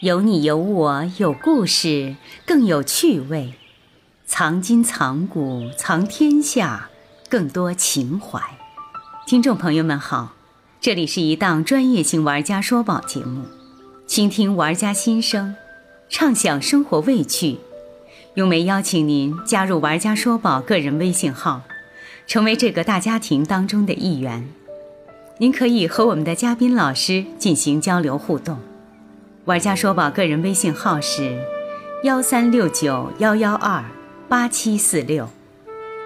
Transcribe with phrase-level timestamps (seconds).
[0.00, 2.16] 有你有我有故事，
[2.46, 3.52] 更有趣味。
[4.24, 6.88] 藏今藏古藏天下，
[7.28, 8.40] 更多情怀。
[9.26, 10.32] 听众朋友们好，
[10.80, 13.44] 这里是一档专业性玩家说宝节目，
[14.06, 15.54] 倾听玩家心声，
[16.08, 17.58] 畅享生活味趣。
[18.36, 21.60] 咏梅邀请您加入玩家说宝个人微信号，
[22.26, 24.48] 成为这个大家庭当中的一员。
[25.36, 28.58] 您可以和我们的嘉宾老师进行交流互动。
[29.50, 31.36] 玩家说宝个人微信号是
[32.04, 33.84] 幺三六九幺幺二
[34.28, 35.28] 八七四六，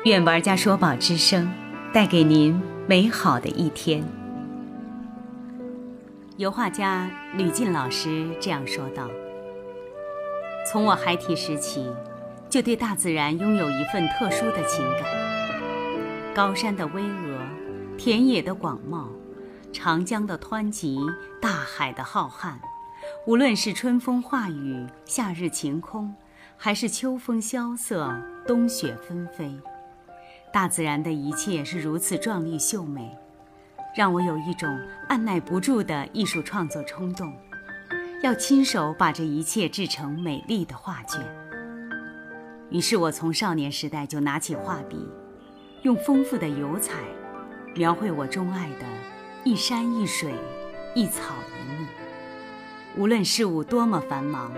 [0.06, 1.52] 愿玩家说宝之声
[1.92, 4.02] 带给您美好的一天。
[6.38, 9.10] 油画家吕进老师这样说道
[10.66, 11.86] ：“从我孩提时起，
[12.48, 16.34] 就对大自然拥有一份特殊的情感。
[16.34, 17.36] 高山的巍峨，
[17.98, 19.04] 田野的广袤，
[19.70, 20.98] 长江的湍急，
[21.42, 22.54] 大海的浩瀚。”
[23.26, 26.14] 无论是春风化雨、夏日晴空，
[26.56, 28.14] 还是秋风萧瑟、
[28.46, 29.54] 冬雪纷飞，
[30.52, 33.16] 大自然的一切是如此壮丽秀美，
[33.96, 34.68] 让我有一种
[35.08, 37.32] 按耐不住的艺术创作冲动，
[38.22, 41.20] 要亲手把这一切制成美丽的画卷。
[42.70, 45.08] 于是我从少年时代就拿起画笔，
[45.82, 46.94] 用丰富的油彩，
[47.74, 48.86] 描绘我钟爱的
[49.44, 50.34] 一山一水、
[50.94, 51.83] 一草一木。
[52.96, 54.52] 无论事物多么繁忙，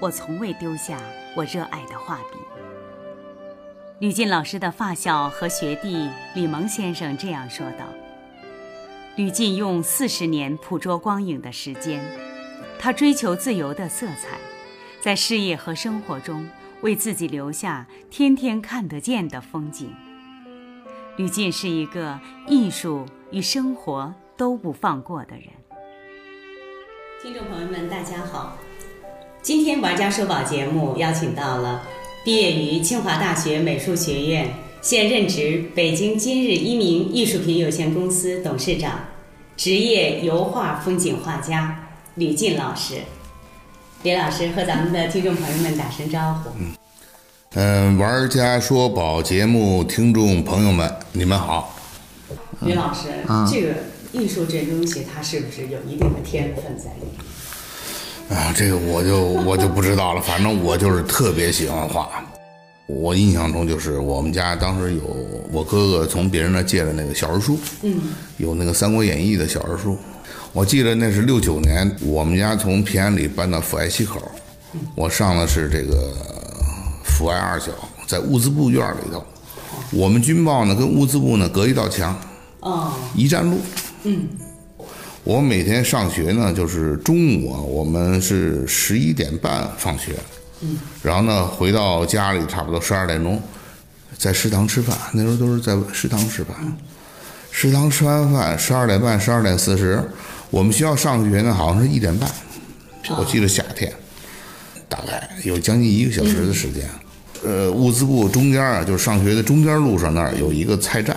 [0.00, 0.98] 我从未丢下
[1.36, 2.38] 我热爱的画笔。
[4.00, 7.86] 吕进老师的发小和学弟李蒙先生这样说道
[9.14, 12.04] ：“吕进用四十年捕捉光影的时间，
[12.80, 14.38] 他追求自由的色彩，
[15.00, 16.48] 在事业和生活中
[16.80, 19.94] 为自己留下天天看得见的风景。
[21.16, 25.44] 吕进是一个艺术与生活都不放过的人。”
[27.22, 28.56] 听众朋友们，大家好！
[29.42, 31.82] 今天玩家说宝节目邀请到了
[32.24, 38.98] 毕业于清华大学美术学院，现任职北京今日一鸣艺术品有限公司董事长，
[39.56, 42.96] 职业油画风景画家吕进老师。
[44.02, 46.50] 李老师和咱们的听众朋友们打声招呼。
[46.58, 46.72] 嗯，
[47.54, 51.72] 嗯，玩家说宝节目听众朋友们，你们好。
[52.62, 53.10] 吕老师，
[53.48, 53.74] 这个。
[54.12, 57.06] 艺术这东西，它是不是有一定的天分在里
[58.28, 58.38] 面？
[58.38, 60.20] 啊，这个我就我就不知道了。
[60.20, 62.08] 反正我就是特别喜欢画。
[62.86, 65.02] 我印象中就是我们家当时有
[65.50, 68.00] 我哥哥从别人那借的那个小人书，嗯，
[68.36, 69.96] 有那个《三国演义》的小人书。
[70.52, 74.20] 我记得那是六九年，我们家从平安里搬到阜外西口，
[74.94, 76.12] 我上的是这个
[77.04, 77.72] 阜外二小，
[78.06, 79.24] 在物资部院里头。
[79.90, 82.14] 我们军报呢跟物资部呢隔一道墙，
[82.60, 83.58] 哦，一站路。
[84.04, 84.28] 嗯，
[85.22, 90.16] 我每天上学呢，就是中午啊，我们是十一点半放学，
[90.60, 93.40] 嗯，然后呢回到家里差不多十二点钟，
[94.18, 96.56] 在食堂吃饭，那时候都是在食堂吃饭，
[97.52, 100.02] 食堂吃完饭十二点半十二点四十，
[100.50, 102.28] 我们学校上学呢好像是一点半，
[103.16, 103.92] 我记得夏天，
[104.88, 106.88] 大概有将近一个小时的时间，
[107.44, 111.11] 呃，物资部中间啊，就是上学的中间路上那儿有一个菜站。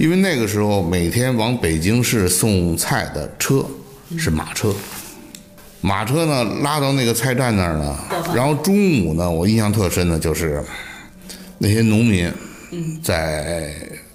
[0.00, 3.62] 因为那个时候每天往北京市送菜的车
[4.16, 4.74] 是马车，
[5.82, 7.98] 马车呢拉到那个菜站那儿呢，
[8.34, 10.64] 然后中午呢我印象特深的就是
[11.58, 12.32] 那些农民
[13.02, 13.74] 在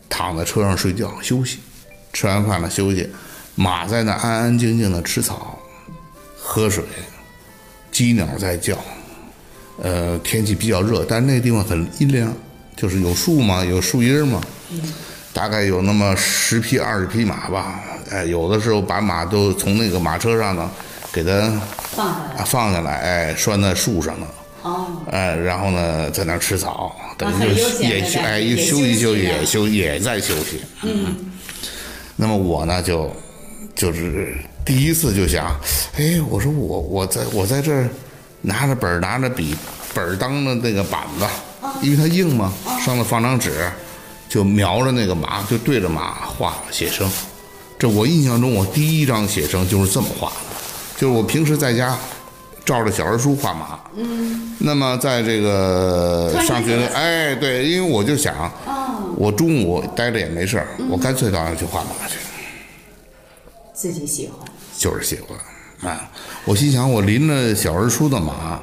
[0.10, 1.60] 躺在车上睡觉休息，
[2.12, 3.08] 吃完饭了休息，
[3.54, 5.56] 马在那安安静静的吃草、
[6.36, 6.84] 喝水，
[7.92, 8.76] 鸡鸟在叫，
[9.84, 12.34] 呃天气比较热，但是那地方很阴凉，
[12.76, 14.42] 就是有树嘛，有树荫嘛。
[15.36, 20.72] 大概有那么十匹二十匹马吧，哎，有的时候把马都从那个马车上呢，
[21.12, 21.52] 给它
[21.92, 24.28] 放下来，放下来，哎，拴在树上呢，
[24.62, 31.14] 哦，哎，然后呢，在那儿吃草，等于就也休，哎，一休息休息也休也在休息，嗯，
[32.16, 33.14] 那么我呢就
[33.76, 35.48] 就是第一次就想，
[35.98, 37.90] 哎，我说我我在我在这儿
[38.40, 39.54] 拿着本拿着笔，
[39.94, 41.26] 本当的那个板子，
[41.82, 43.52] 因为它硬嘛，上头放张纸。
[44.28, 47.10] 就瞄着那个马，就对着马画写生。
[47.78, 50.36] 这我印象中，我第一张写生就是这么画的。
[50.98, 51.98] 就是我平时在家
[52.64, 53.80] 照着小人书画马。
[53.96, 54.56] 嗯。
[54.60, 58.52] 那么在这个上学的，哎，对，因为我就想，
[59.18, 62.18] 我中午待着也没事儿，我干脆到那去画马去。
[63.74, 64.48] 自己喜欢。
[64.78, 66.10] 就是喜欢啊！
[66.44, 68.62] 我心想，我临着小人书的马，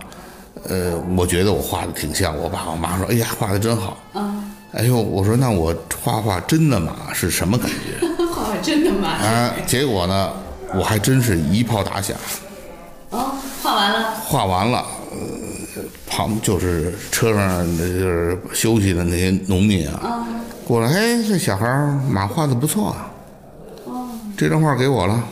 [0.68, 2.36] 呃，我觉得我画的挺像。
[2.36, 4.31] 我爸我妈说：“哎呀，画的真好。”啊。
[4.72, 8.06] 哎呦，我说那我画画真的马是什么感觉？
[8.32, 9.08] 画画真的马。
[9.08, 10.32] 啊，结果呢，
[10.74, 12.16] 我还真是一炮打响。
[13.10, 20.26] 哦，画画完了，画完了，呃，旁就是车上就是休息的那些农民啊，
[20.66, 23.10] 过来，哎，这小孩儿马画的不错啊，
[23.84, 24.08] 哦。
[24.36, 25.22] 这张画给我了，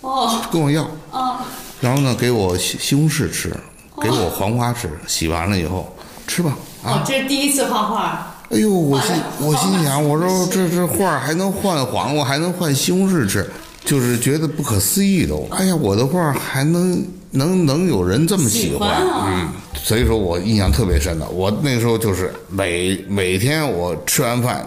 [0.00, 0.40] 哦。
[0.50, 1.36] 跟我要，哦。
[1.82, 3.54] 然后呢，给我西西红柿吃，
[4.00, 5.94] 给我黄瓜吃，洗完了以后
[6.26, 13.48] 吃吧，啊，哦，这是第一次画画，哎呦，我心我心想，我说这这画儿还能换黄瓜，还能换西红柿吃，
[13.84, 15.46] 就是觉得不可思议都。
[15.50, 21.28] 哎呀，我的画儿还能能能有人这么喜喜欢啊嗯，所以说我印象特别深的。
[21.30, 24.64] 我那时候就是每每天我吃完饭，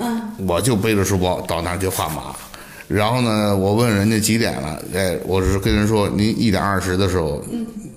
[0.47, 2.35] 我就背着书包到那儿去画马。
[2.89, 7.41] 然后呢，我问人家几点了，哎，我是跟人说您一点二十的时候，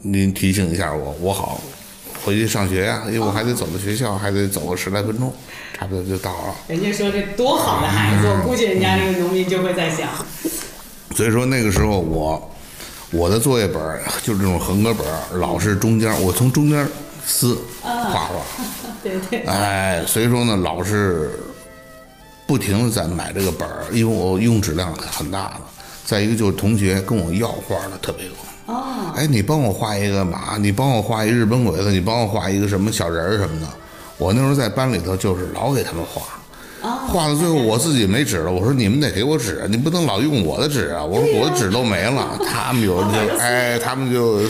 [0.03, 1.61] 您提醒一下我，我好
[2.31, 5.35] 回去上学呀、因为我还得走到学校，还得走个十来分钟，
[5.77, 6.55] 差不多就到了。
[6.69, 10.09] 人家说这多好的孩子，我估计人家那个农民就会在想，
[11.17, 12.55] 所以说那个时候我
[13.11, 16.87] 我的作业本儿就是这种横格本儿，老是中间我从中间
[17.27, 18.31] 撕画画，
[19.03, 21.33] 对对，哎，所以说呢，老是
[22.47, 25.61] 不停的在买这个本儿，因为我用纸量很大的。
[26.11, 33.67] 再一个就是同学跟我要画的特别多，哦，哎，你帮我画一个马，你帮我画一日本鬼子，你帮我画一个什么小人儿什么的。
[34.19, 36.23] 我那时候在班里头就是老给他们画，
[37.07, 41.05] 画到最后我自己没纸了，我说你们得给我纸，你不能老用我的纸啊！
[41.05, 44.41] 我说我的纸都没了， 他们有的就哎，他们就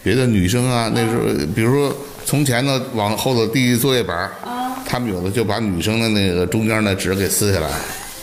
[0.00, 1.24] 别的女生啊，那时候
[1.56, 1.92] 比如说
[2.24, 4.30] 从前呢往后头递作业本儿，
[4.86, 7.68] 他们有的就把女生的那个中间的纸给撕下来，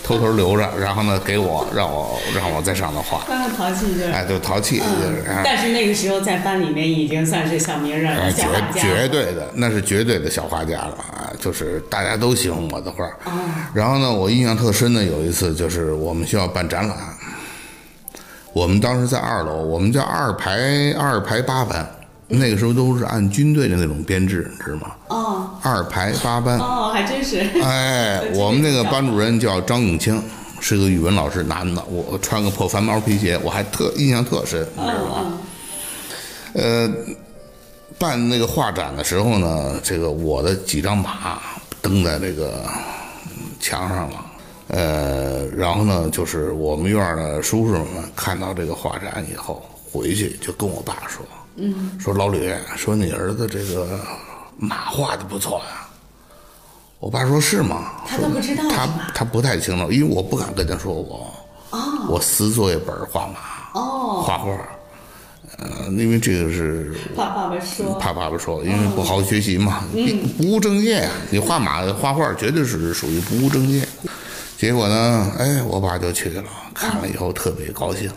[0.03, 4.11] 偷偷留着，然后呢给我让我让我在上头画，刚刚淘气就是。
[4.11, 5.23] 哎，就淘气就是。
[5.29, 8.45] 哎但是那个时候在班里面已经算是小名人了，哎，绝。
[8.79, 11.31] 绝对的，那是绝对的小画家了啊！
[11.39, 13.15] 就是大家都喜欢我的画儿。
[13.73, 16.97] 然后呢，我印象特深的有一次，就是我们学校办展览，
[18.53, 21.89] 我们当时在二楼，我们叫二排二排八班，
[22.39, 24.91] 那个时候都是按军队的那种编制，你知道吗？
[25.09, 26.57] 哦二排八班。
[26.57, 27.39] 哦，还真是。
[27.61, 30.21] 哎， 我们那个班主任叫张永清，
[30.59, 31.83] 是个语文老师，男的。
[31.85, 35.37] 我穿个破翻毛皮鞋，我还特印象特深，你知道吗？
[36.53, 36.89] 呃，
[37.99, 41.39] 办那个画展的时候呢，这个我的几张马
[41.81, 42.63] 登在这个
[43.59, 44.25] 墙上了。
[44.69, 51.23] 呃，然后呢，就是我们院的叔叔们看到这个画展以后，回去就跟我爸说，
[51.55, 53.99] 嗯，说老吕，说你儿子这个
[54.57, 55.87] 马画的不错呀。
[56.99, 57.91] 我爸说是吗？
[58.07, 61.33] 他都不知道他他不太清楚，因为我不敢跟他说我，
[61.71, 64.51] 哦我撕作业本画马，哦，画画，
[65.57, 67.95] 呃，因为这个是怕爸爸说。
[67.99, 69.83] 怕爸爸说，因为不好好学习嘛，
[70.37, 71.11] 不务正业啊。
[71.31, 73.85] 你画马画画绝对是属于不务正业。
[74.57, 76.43] 结果呢，哎，我爸就去了，
[76.73, 78.11] 看了以后特别高兴。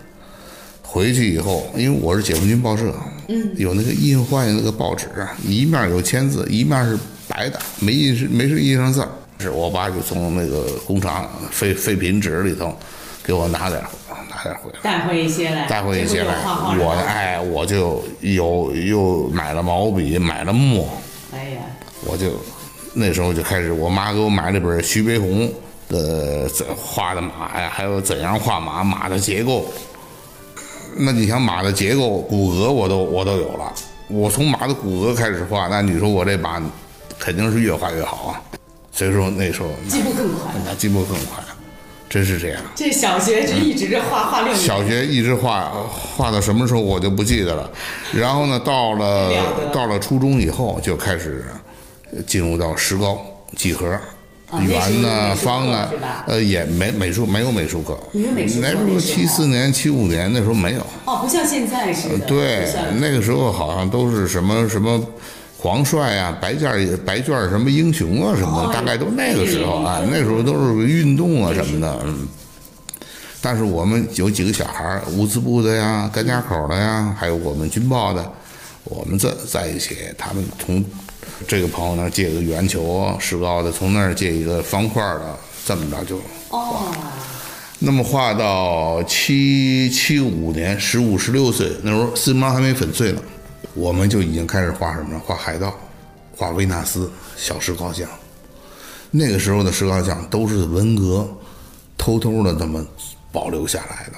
[0.94, 2.94] 回去以后，因为我是解放军报社，
[3.26, 6.96] 嗯，有那个印坏的那个报纸啊，一面有签字，一面是
[7.26, 9.08] 白的，没印是没是印上字儿。
[9.40, 12.72] 是我爸就从那个工厂废废品纸里头
[13.24, 13.88] 给我拿点儿
[14.30, 14.78] 拿点儿回来。
[14.84, 16.36] 带回一些来，带回一些来
[16.78, 20.88] 我哎，我就有又买了毛笔，买了墨，
[21.32, 21.62] 哎呀，
[22.06, 22.40] 我就
[22.92, 25.52] 那时候就开始，我妈给我买了本徐悲鸿
[25.88, 29.66] 的怎画的马呀，还有怎样画马，马的结构。
[30.96, 33.72] 那你想马的结构、骨骼，我都我都有了。
[34.08, 36.62] 我从马的骨骼开始画，那你说我这马
[37.18, 38.40] 肯定是越画越好啊。
[38.92, 40.52] 所以说那时候进步更快。
[40.64, 41.42] 那进步更快，
[42.08, 42.62] 真是这样。
[42.76, 47.68] 这小学就一直这画画六年，小学一直画画到什么时候我就不记得了，
[48.12, 51.44] 然后呢，到了了到了初中以后就开始
[52.24, 53.18] 进入到石膏、
[53.56, 53.98] 几何、
[54.62, 55.88] 圆呢、方呢，
[56.26, 62.18] 呃，也没美术没有美术课，没有美术课那时候那时候七四年、七五年那时候没有，哦，不像现在似的。
[62.26, 65.02] 对，那个时候好像都是什么什么。
[65.56, 72.28] 黄帅啊、白件儿白卷儿什么英雄啊什么大概都那个时候啊，那时候都是运动啊什么的，嗯。
[73.40, 78.30] 但是我们有几个小孩儿，乌兹部的呀、甘家口的呀，还有我们军报的，
[78.84, 80.84] 我们在在一起，他们从
[81.46, 86.16] 这个朋友那儿借个圆球石膏的，从那儿借一个方块儿的，这么着就
[86.50, 86.92] 哦，
[87.78, 93.20] 那么画到七七五年，十五十六岁，那时候四毛还没粉碎呢，
[93.74, 95.20] 我们就已经开始画什么了？
[95.24, 95.74] 画海盗，
[96.36, 98.08] 画维纳斯小石膏像。
[99.10, 101.28] 那个时候的石膏像都是文革
[101.96, 102.84] 偷偷的这么
[103.30, 104.14] 保留下来的。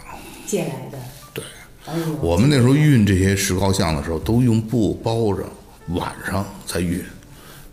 [0.47, 0.99] 借来的。
[1.35, 1.45] 对，
[1.87, 5.45] 哎，我们那时候运这些石膏像的时候，都用布包着，
[5.89, 7.05] 晚上才运，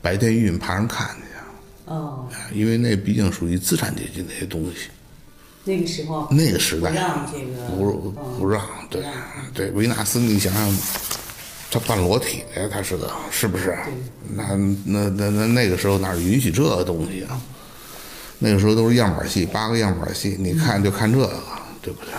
[0.01, 1.93] 白天运怕人看见。
[1.93, 4.89] 哦，因为那毕竟属于资产阶级那些东西。
[5.65, 9.01] 那个时候那个时代不让这个不嗯不让，对
[9.53, 10.77] 对，维纳斯，你想想，
[11.72, 13.77] 他半裸体的呀，他是个是不是？
[14.36, 14.55] 那
[14.86, 17.39] 那那那那个时候哪允许这个东西啊？
[18.39, 21.34] 那个时候都是样板戏，八个样板戏，你看就看这个，
[21.82, 22.13] 对不对？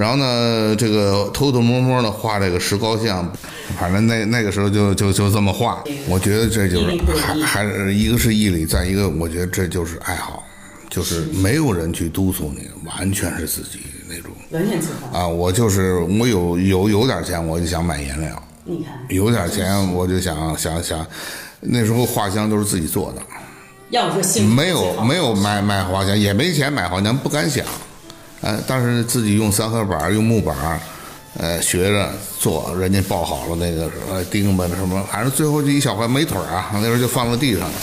[0.00, 3.30] 然后呢，这个偷偷摸摸的画这个石膏像，
[3.78, 5.84] 反正那那个时候就就就这么画。
[6.08, 10.42] 我觉得这就是还还是一个是毅力，再一个我觉得这就是爱好，
[10.88, 14.30] 就是没有人去督促你，完全是自己那种。
[14.52, 15.18] 完全自发。
[15.18, 18.42] 啊，我就是我有有有点钱，我就想买颜料。
[18.64, 21.06] 你看，有点钱我就想想想，
[21.60, 23.20] 那时候画箱都是自己做的，
[23.90, 27.66] 要说没有没有买买画箱，也没钱买画箱，不敢想。
[28.42, 30.80] 呃，但是自己用三合板，用木板，
[31.36, 37.74] 呃，学着做，人家抱好了那个什么钉子什么，反正最后就一小块没腿啊，那时候就放在地上了。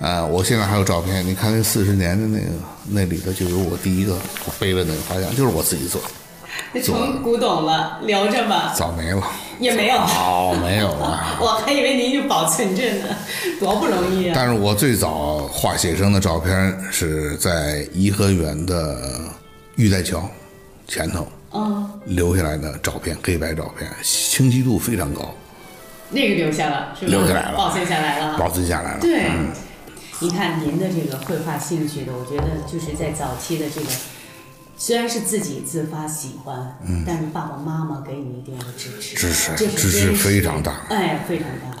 [0.00, 2.50] 呃，我现在还有照片，你看那四十年的那个，
[2.88, 6.08] 那里头就有我第一个我背的那个画像，就是我自己做的，
[6.82, 9.22] 成古董了，留着吧，早没了，
[9.58, 9.96] 也没有。
[9.96, 11.24] 早没有了。
[11.40, 13.16] 我还以为您就保存着呢，
[13.60, 14.32] 多不容易啊！
[14.34, 18.96] 但是我最早画写生的照片是在颐和园的
[19.76, 20.28] 玉带桥
[20.88, 25.32] 前头嗯，留下来的照片，黑白照片，清晰度非常高，
[26.10, 27.10] 那个留下了，是吧？
[27.10, 28.36] 留下来了保存下来了。
[28.36, 29.00] 保存下来了。
[29.00, 29.30] 对，
[30.18, 33.86] 你看您的这个绘画兴趣的，我觉得就是在早期的这个，
[34.76, 36.76] 虽然是自己自发喜欢，
[37.06, 41.76] 但是爸爸妈妈给你一定的支持，嗯支持支持非常大哎，非常大。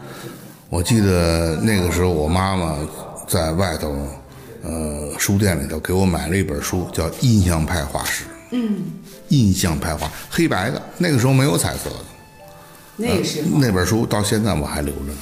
[0.70, 2.76] 我记得那个时候，我妈妈
[3.28, 3.94] 在外头，
[4.62, 8.24] 呃，书店里头给我买了一本书，叫《印象派画史》。
[8.50, 8.84] 嗯，
[9.28, 11.96] 印象派画，黑白的，那个时候没有彩色的。
[12.96, 15.18] 那个时候，那本书到现在我还留着呢，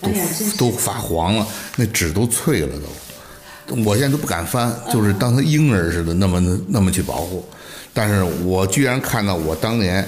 [0.00, 0.26] 哎呀，
[0.58, 2.86] 都发黄了，那纸都脆了都。
[3.84, 7.44] 我现在都不敢翻，就是当他婴儿似的那么那么去保护。
[7.94, 10.06] 但是我居然看到我当年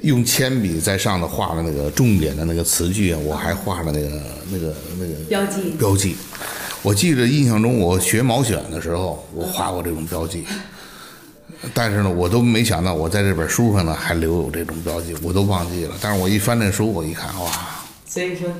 [0.00, 4.08] 用铅笔在上头画的那个重点的那个词句啊，我还画了那个
[4.50, 6.16] 那个那个标记标记。
[6.82, 10.44] 我记得印象中，我学毛选的时候，我画过这种标记。
[11.72, 15.94] 但是呢，我都没想到，我在这本书上呢还留有这种标记，我都忘记了。
[15.98, 17.50] 但是我一翻这书，我一看，哇，
[18.06, 18.50] 所以说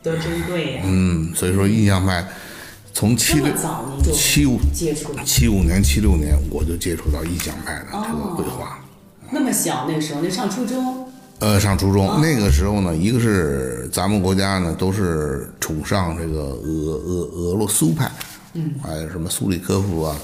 [0.00, 0.82] 多珍贵呀！
[0.84, 2.24] 嗯，所以说印象派
[2.94, 3.46] 从七六
[4.12, 8.78] 七五接触，七五年、七六年我就接触到意象派的这个绘画。
[9.30, 11.08] 那么小那时候，那上初中，
[11.38, 18.12] 呃，上初中、那个时候呢，一个是咱们国家呢都是崇尚这个俄俄俄罗斯派，
[18.52, 20.16] 嗯，还有什么苏里科夫啊，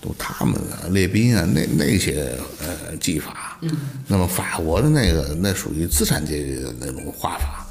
[0.00, 3.70] 都他们的列宾啊，那那些呃技法，嗯，
[4.08, 7.65] 那么法国的那个那属于资产阶级的那种画法。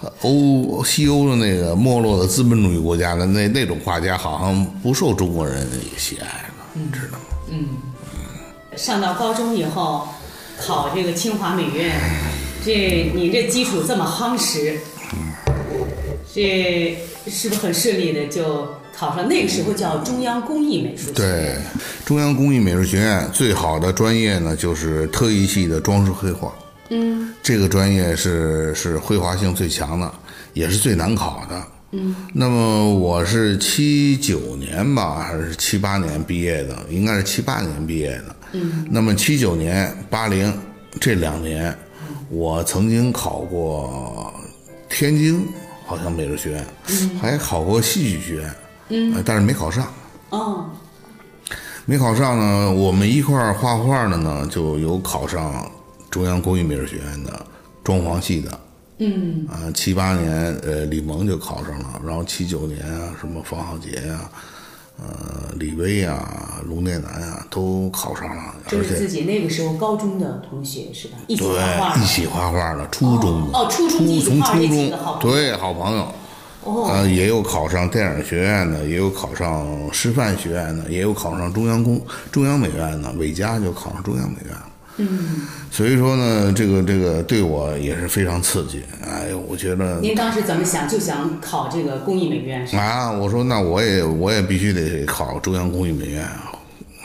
[0.00, 6.54] 呃欧西欧的那个没落的资本主义国家的那那种画家，好像不受中国人喜爱了，
[6.92, 7.24] 知道吗？
[7.50, 7.68] 嗯
[8.76, 10.06] 上到高中以后，
[10.56, 11.98] 考这个清华美院，
[12.64, 14.78] 这你这基础这么夯实，
[16.32, 19.26] 这是不是很顺利的就考上？
[19.26, 21.56] 那个时候叫中央工艺美术学院对。，
[22.04, 26.52] 中央工艺美术学院最好的专业呢，就是特艺系的装饰绘画。
[26.90, 30.12] 嗯，这个专业是是绘画性最强的，
[30.54, 31.62] 也是最难考的。
[31.90, 36.76] 嗯，那么我是七九年吧，还是七八年毕业的？
[36.90, 38.36] 应该是七八年毕业的。
[38.52, 40.52] 嗯，那么七九年、八零
[41.00, 41.76] 这两年，
[42.28, 44.32] 我曾经考过
[44.88, 45.46] 天津，
[45.86, 46.66] 好像美术学院，
[47.20, 48.54] 还考过戏剧学院，
[48.88, 49.86] 嗯，但是没考上。
[50.28, 50.66] 哦，
[51.86, 55.70] 没考上呢，我们一块儿画画的呢，就有考上
[56.18, 57.46] 中央工艺美术学院的
[57.84, 58.60] 装潢系的。
[58.98, 64.28] 嗯啊，七八年，呃，李萌就考上了，然后七九年啊，什么方浩杰呀、
[64.98, 71.18] 呃，李威啊，卢念南啊，都考上了，而且这是自己那个时候高中的同学是吧？
[71.28, 76.12] 一起对画画一起画画的，初中的哦初从初中对好朋友。
[76.64, 84.66] 哦，呃，也有考上电影学院的，也有考上师范学院的，也有考上中央工中央美院的，韦佳就考上中央美院了。
[84.98, 85.08] 嗯，
[85.70, 88.82] 所以说呢，这个这个对我也是非常刺激。
[89.02, 90.88] 哎呦，我觉得您当时怎么想？
[90.88, 92.82] 就想考这个工艺美院是吧？
[92.82, 96.52] 啊，我说那我也我也必须得考中央工艺美院啊，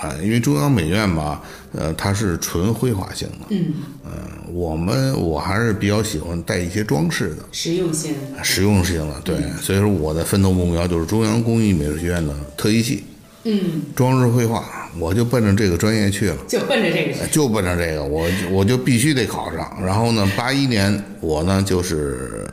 [0.02, 1.42] 啊，因为中央美院吧，
[1.74, 3.46] 呃，它是纯绘画性的。
[3.50, 3.74] 嗯，
[4.04, 4.12] 呃，
[4.52, 7.44] 我们我还是比较喜欢带一些装饰的。
[7.52, 8.16] 实用性。
[8.42, 13.04] 实用性的，对，所以说我的奋斗目标就是中央工艺美术学院的特艺系，
[13.46, 17.28] 嗯，装饰绘画，我就奔着这个专业去了，就奔着这个。
[17.28, 19.78] 就奔着这个，我我就必须得考上。
[19.84, 22.48] 然后呢，八一年我呢就是，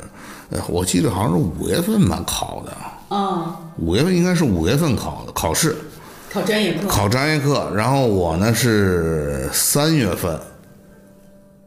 [0.51, 5.77] 呃，我记得好像是五月份吧考的，啊，五月份应该是五月份考的考试，
[6.29, 6.89] 考专业课。
[6.89, 10.37] 考专业课，然后我呢是三月份，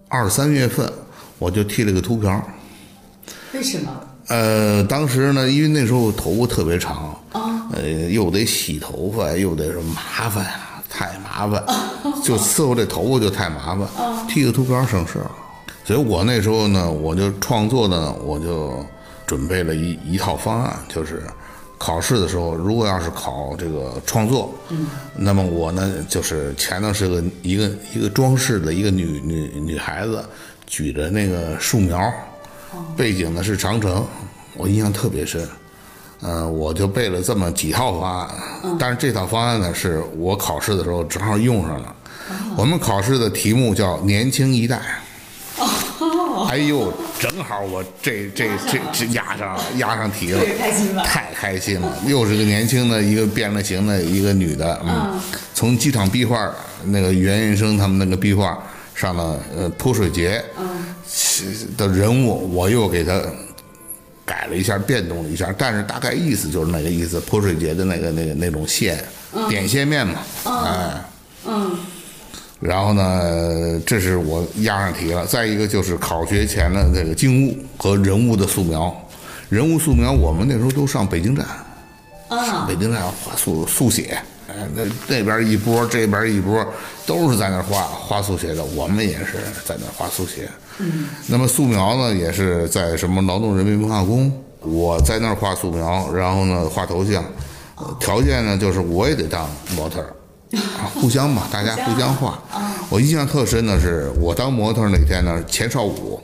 [0.10, 0.92] 二三月份
[1.40, 2.46] 我就剃了个秃瓢。
[3.54, 3.90] 为什么？
[4.28, 7.18] 呃，当时呢，因为那时候头发特别长，
[7.74, 11.64] 呃，又得洗头发，又得什么麻烦啊，太麻烦，
[12.24, 13.88] 就伺候这头发就太麻烦，
[14.28, 15.30] 剃个秃瓢省事儿。
[15.86, 18.86] 所以我那时候呢，我就创作呢，我就
[19.28, 21.22] 准备了一一套方案，就是
[21.78, 24.88] 考试的时候，如果要是考这个创作，嗯，
[25.18, 30.24] 那么我呢，就是前头是个一个一个装饰的一个女女女孩子
[30.66, 32.00] 举着那个树苗，
[32.96, 34.06] 背景呢是长城，
[34.56, 35.48] 我印象特别深。
[36.26, 38.30] 嗯、我就背了这么几套方案，
[38.80, 41.94] 但是这套方案呢，是我考试的时候正好用上了。
[42.56, 44.80] 我们考试的题目叫“年轻一代”。
[46.50, 50.42] 哎呦，正好我这这这这压上压上题了，
[51.04, 51.98] 太开心了！
[52.08, 55.20] 又是个年轻的一个变了形的一个女的，嗯，
[55.54, 56.50] 从机场壁画
[56.86, 58.58] 那个袁云生他们那个壁画
[58.96, 60.93] 上了呃泼水节，嗯，
[61.78, 63.22] 的人物，我又给他
[64.26, 69.04] 改了一下，变动了一下，但是大概意思就是那个意思，泼水节的那个那个那种线，
[69.50, 71.06] 点线面嘛，哎。
[71.46, 71.78] 嗯，
[72.62, 75.26] 然后呢，这是我压上题了。
[75.26, 78.96] 再一个就是考学前的那个静物和人物的素描，
[79.50, 81.46] 人物素描我们那时候都上北京站，
[82.30, 84.18] 上北京站画速速写，
[84.48, 86.66] 哎，那那边一波，这边一波，
[87.06, 88.64] 都是在那儿画画速写的。
[88.64, 89.34] 我们也是
[89.66, 90.50] 在那儿画速写。
[90.80, 97.24] 嗯，那么素描呢，也是在什么劳动人民文化宫，我在那儿画素描，然后呢画头像。
[97.76, 100.16] 呃条件呢，就是我也得当模特儿。
[100.78, 102.40] 啊，互相嘛，大家互相画。
[102.88, 106.22] 我印象特深的是，我当模特儿那天呢，钱少武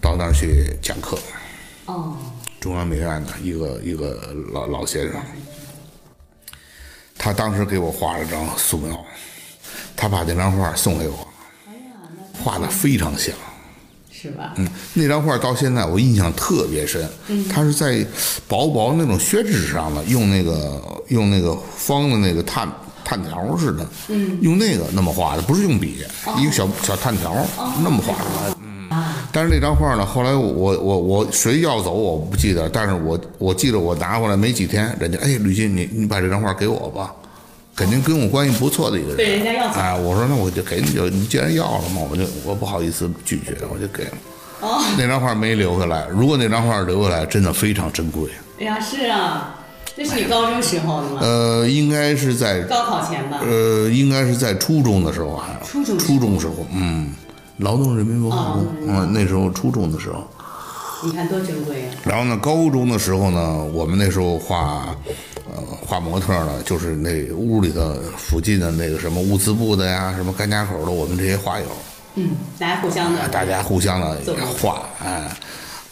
[0.00, 1.16] 到那儿去讲课，
[1.86, 2.16] 哦，
[2.58, 5.22] 中央美院的一个一个老老先生，
[7.16, 8.98] 他当时给我画了张素描，
[9.96, 11.28] 他把那张画送给我，
[12.42, 13.32] 画的非常像。
[14.20, 14.54] 是吧？
[14.56, 17.08] 嗯，那张画到现在我印象特别深。
[17.28, 18.04] 嗯，它是在
[18.48, 22.68] 薄薄那种宣纸上的，用那个用那个方的那个炭
[23.04, 26.04] 炭条似的，嗯，用那个那么画的，不是用笔，
[26.38, 27.34] 一个小小炭条
[27.82, 28.56] 那么画出来的。
[28.62, 28.88] 嗯，
[29.30, 37.14] 但是那张画呢，后来我我我谁要走我不记得，但是我我记得我拿回来没几天，人家哎吕鑫你你把这张画给我吧。
[37.78, 44.10] 肯定跟我关系不错的一个人，被人家要走哎，我说那我就给你就你既然要了嘛，我就我不好意思拒绝，我就给了。
[44.62, 48.28] 哦，那张画没留下来，如果那张画留下来，真的非常珍贵。
[48.58, 49.54] 哎呀，是啊，
[49.96, 51.20] 这是你高中时候的吗？
[51.22, 53.38] 呃，应该是在高考前吧？
[53.42, 57.14] 呃，应该是在初中的时候还初中初中时候，嗯，
[57.58, 60.26] 劳动人民文化宫，嗯，那时候初中的时候。
[61.04, 61.94] 你看多珍贵啊！
[62.04, 64.96] 然后呢，高中的时候呢，我们那时候画，
[65.54, 71.66] 呃，画模特呢，就是那屋里的附近的那个什么物资部的呀，什么甘家口的，我们这些画友，
[72.16, 75.30] 嗯，大家互相的，大家互相的做画，哎，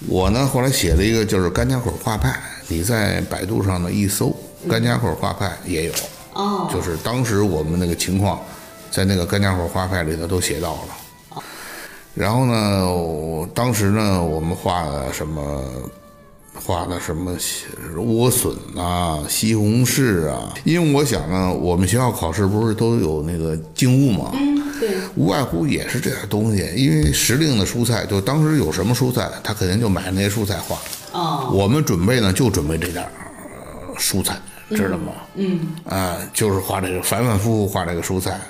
[0.08, 4.36] 我呢后来写了一个就是甘家口画派，你在百度上呢一搜，
[4.68, 5.92] 甘家口画派也有，
[6.32, 8.40] 哦，就是当时我们那个情况，
[8.90, 11.05] 在那个甘家口画派里头都写到了。
[12.16, 15.62] 然后呢，我当时呢，我们画的什么，
[16.54, 17.36] 画的什么
[17.94, 26.66] 莴笋啊、西红柿啊，因为我想呢，我们学校考试不是都有那个静物嘛，嗯，对，无外乎也是这点东西。
[26.74, 30.78] 因为时令的蔬菜，就当时有什么蔬菜，他肯定就买那些蔬菜画。
[31.12, 33.10] 哦，我们准备呢，就准备这点儿
[33.60, 34.36] 呃蔬菜，
[34.70, 35.12] 知道吗？
[35.34, 38.40] 嗯，啊、就是画这个反反复复画这个蔬菜，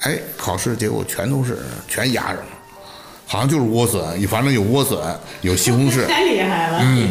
[0.00, 1.58] 哎，考试结果全都是
[1.88, 2.44] 全压上了，
[3.26, 4.98] 好像就是莴笋，反正有莴笋，
[5.42, 7.08] 有西红柿， 太厉害了，嗯。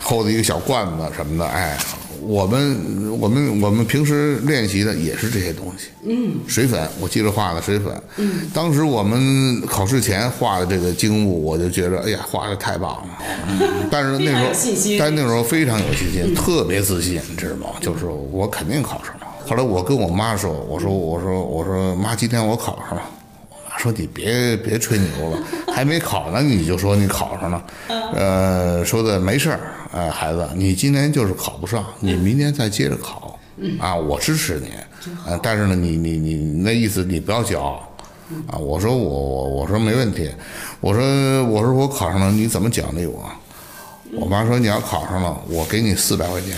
[0.00, 1.78] 厚的一个小罐子什么的，哎，
[2.20, 13.58] 我们我们我们平时练习的也是这些东西，嗯，水粉，我记着画的水粉，嗯，当时我们考试前画的这个经物，我就觉得，哎呀，画的太棒了，嗯，
[13.90, 17.68] 但是那时候但那时候非常有信心，特别自信，你知道吗？
[17.80, 19.26] 就是我肯定考上了。
[19.48, 23.02] 后来我跟我妈说，我说我说我说妈，今天我考上了。
[23.78, 25.38] 说你别别吹牛了，
[25.72, 27.64] 还没考呢你就说你考上了，
[28.14, 29.60] 呃，说的没事儿，
[29.92, 33.38] 呃，孩子，你今年就是考不上，你明年再接着考，
[33.78, 34.68] 啊，我支持你，
[35.26, 37.88] 呃，但是呢，你你你那意思你不要骄傲。
[38.46, 40.30] 啊，我说我我我说没问题，
[40.80, 43.22] 我说我说我考上了，你怎么奖励我？
[44.14, 46.56] 我妈说你要考上了，我给你四百块钱。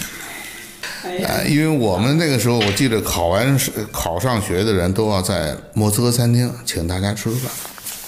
[1.06, 7.50] 哎呀，呃，因为我们那个时候，我记得考完是考上学的人都要在莫斯科餐厅请大家吃饭。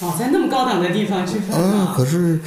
[0.01, 2.39] 哦，在那么高档的地方吃饭嗯，啊，可是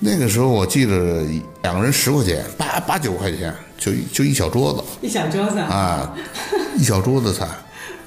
[0.00, 1.22] 那个时候我记得
[1.62, 6.14] 两个人十块钱，八八九块钱，就就一小桌子一小桌子，啊，
[6.78, 7.46] 一小桌子菜。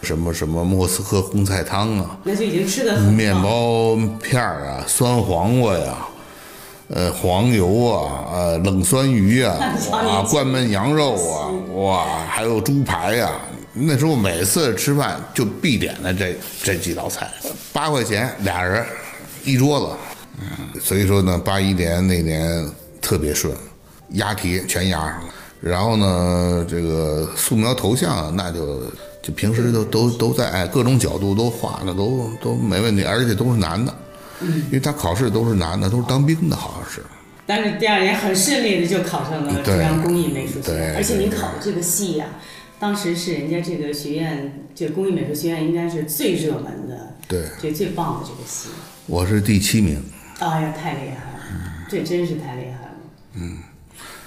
[0.03, 5.97] 什么什么莫斯科红菜汤啊，那就已经吃的面包片儿啊，酸黄瓜呀，
[6.89, 9.57] 呃，黄油啊，呃，冷酸鱼啊，
[9.91, 13.31] 啊，灌焖羊肉啊，哇，还有猪排呀。
[13.73, 17.29] 那时候每次吃饭就必点的这这几道菜，
[17.71, 18.83] 八块钱俩人
[19.43, 19.87] 一桌子，
[20.39, 22.65] 嗯，所以说呢，八一年那年
[23.01, 23.53] 特别顺，
[24.13, 25.25] 押题全押上了。
[25.59, 28.81] 然后呢，这个素描头像那就
[29.21, 33.93] 就平时都都都在哎各种角度都画的都都没问题，而且都是男的，
[34.41, 37.01] 因为他考试都是男的，都是当兵的，好像是。
[37.45, 42.25] 但是第二年很顺利的就考上了中央工艺美术学院，而且您考的这个系呀。
[42.79, 48.69] 当时是人家这个学院，这工艺美术学院应该是最热门的，对，最最棒的这个系。
[49.07, 50.03] 我是第七名。
[50.39, 51.39] 哎呀，太厉害了！
[51.89, 52.91] 这真是太厉害了。
[53.33, 53.57] 嗯，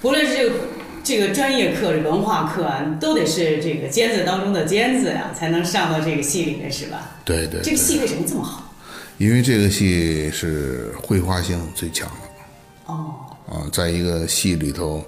[0.01, 0.55] 不论是这个
[1.03, 7.11] 这个专业课、文化课啊，都得是这个尖子当中的尖子呀，才能上到这个系里面，是吧？
[7.23, 7.61] 对对。
[7.61, 8.70] 这个系为什么这么好？
[9.21, 12.91] 因为这个戏是绘画性最强的。
[12.91, 13.13] 哦。
[13.47, 15.05] 啊，在一个戏里头，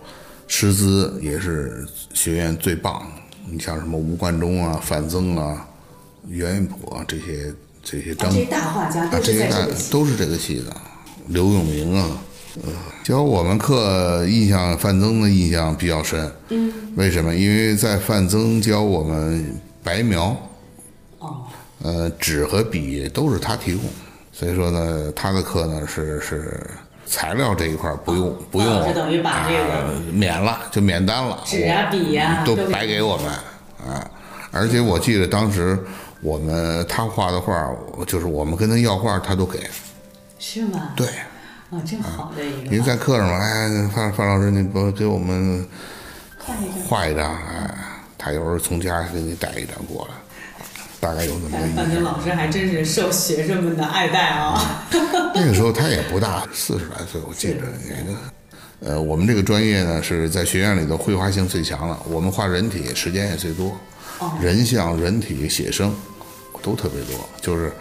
[0.48, 3.02] 师资也是学院最棒。
[3.50, 5.68] 你像什么吴冠中啊、范增啊、
[6.28, 10.76] 袁云普啊这些这些张这些大画家都是在这个系，都是这个戏的。
[11.30, 12.18] 刘永明啊，
[12.64, 12.72] 呃，
[13.04, 16.32] 教我们课印象范增的印象比较深。
[16.50, 16.72] 嗯。
[16.96, 17.34] 为什么？
[17.36, 20.38] 因为在范增教我们白描。
[21.18, 21.46] 哦。
[21.82, 23.84] 呃，纸和笔都是他提供，
[24.34, 26.70] 所以说呢，他的课呢是是。
[27.06, 31.44] 材料这一块不用不用，就等于把这个免了，就免单了。
[31.46, 33.28] 纸啊笔呀都白给我们
[33.86, 34.10] 啊！
[34.52, 35.78] 而且我记得当时
[36.22, 37.70] 我们他画的画，
[38.08, 39.60] 就是我们跟他要画，他都给。
[40.40, 40.94] 是吗？
[40.96, 41.06] 对。
[41.70, 42.72] 啊，真好的一个。
[42.72, 45.68] 您在课上嘛，哎，范范老师，你不给我们
[46.40, 46.84] 画一张？
[46.88, 47.76] 画一张，哎，
[48.18, 50.16] 他有时候从家给你带一张过来。
[51.04, 51.76] 大概有那么个意思。
[51.76, 54.88] 范老师还真是受学生们的爱戴啊。
[55.36, 57.60] 那个时候他也不大，四十来岁， 我记着。
[58.80, 63.78] 呃，我们这个专业呢是在学院里头绘画性最强了，我们画人体时间也最多，
[64.42, 65.94] 人像、人体、写生
[66.62, 67.28] 都特别多。
[67.42, 67.72] 就是，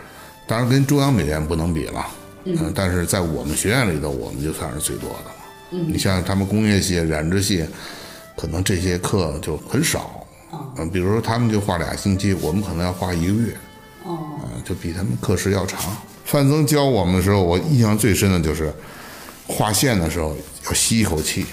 [0.47, 2.07] 当然跟中央美院不能比了，
[2.45, 5.35] 嗯，但是在我们学院里头，我们就算是最多的了。
[5.73, 7.65] 嗯，你像他们工业系、染织系，
[8.37, 10.22] 可能这些课就很少。
[10.77, 13.57] 嗯，比如说他们就画俩星期，我们可能要画一个月，
[14.05, 15.81] 哦，嗯，就比他们课时要长。
[16.25, 18.73] 范增教我们的时候，我印象最深的就是
[19.47, 21.45] 画线的时候要吸一口气，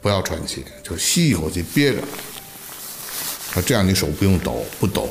[0.00, 2.00] 不要喘气，就吸一口气憋着，
[3.54, 5.08] 啊，这样你手不用抖，不抖。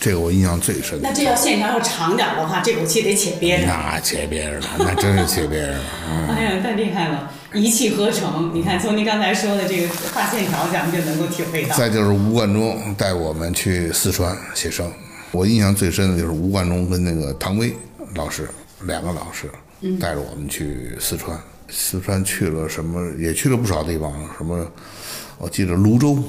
[0.00, 0.98] 这个我印象最深。
[1.00, 3.66] 那这要线条要长点的话，这口气得且憋着。
[3.66, 5.84] 那且憋着了，那真是且憋着了。
[6.28, 7.30] 哎呀，太厉害了！
[7.54, 8.50] 一气呵成。
[8.54, 11.76] 你看，从您刚才说的这个画线条，咱们就能够体会到。
[11.76, 14.90] 再就是吴冠中带我们去四川写生，
[15.30, 17.74] 我印象最深的就是吴冠中跟那个唐薇
[18.14, 18.48] 老师
[18.86, 19.50] 两个老师
[20.00, 21.38] 带着我们去四川。
[21.74, 23.00] 四川去了什么？
[23.18, 24.66] 也去了不少地方，什么？
[25.38, 26.22] 我记得泸州，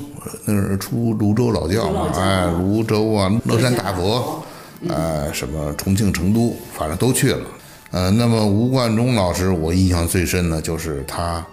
[0.45, 4.43] 那是出泸州老窖嘛，哎，泸州啊，乐山大佛，
[4.87, 7.45] 呃，什么重庆、成都，反正都去了。
[7.93, 11.45] 呃，那么吴冠中老师，我印象最深的就是他，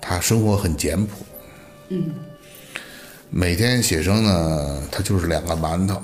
[0.00, 1.24] 他生活很简朴，
[1.90, 2.10] 嗯，
[3.30, 6.02] 每天写生呢，他就是两个馒头，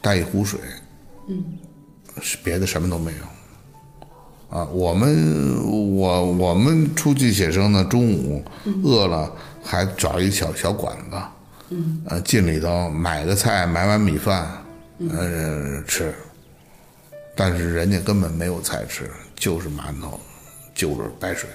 [0.00, 0.60] 带一壶水，
[1.28, 1.42] 嗯，
[2.22, 4.56] 是别的什么都没有。
[4.56, 5.66] 啊，我们
[5.96, 8.44] 我我们出去写生呢，中午
[8.84, 9.28] 饿了
[9.60, 11.16] 还找一小小馆子，
[11.70, 14.48] 嗯，呃，进里头买个菜，买碗米饭，
[15.10, 16.14] 呃，吃。
[17.40, 20.20] 但是人家根本没有菜吃，就是馒头，
[20.74, 21.48] 就是白水。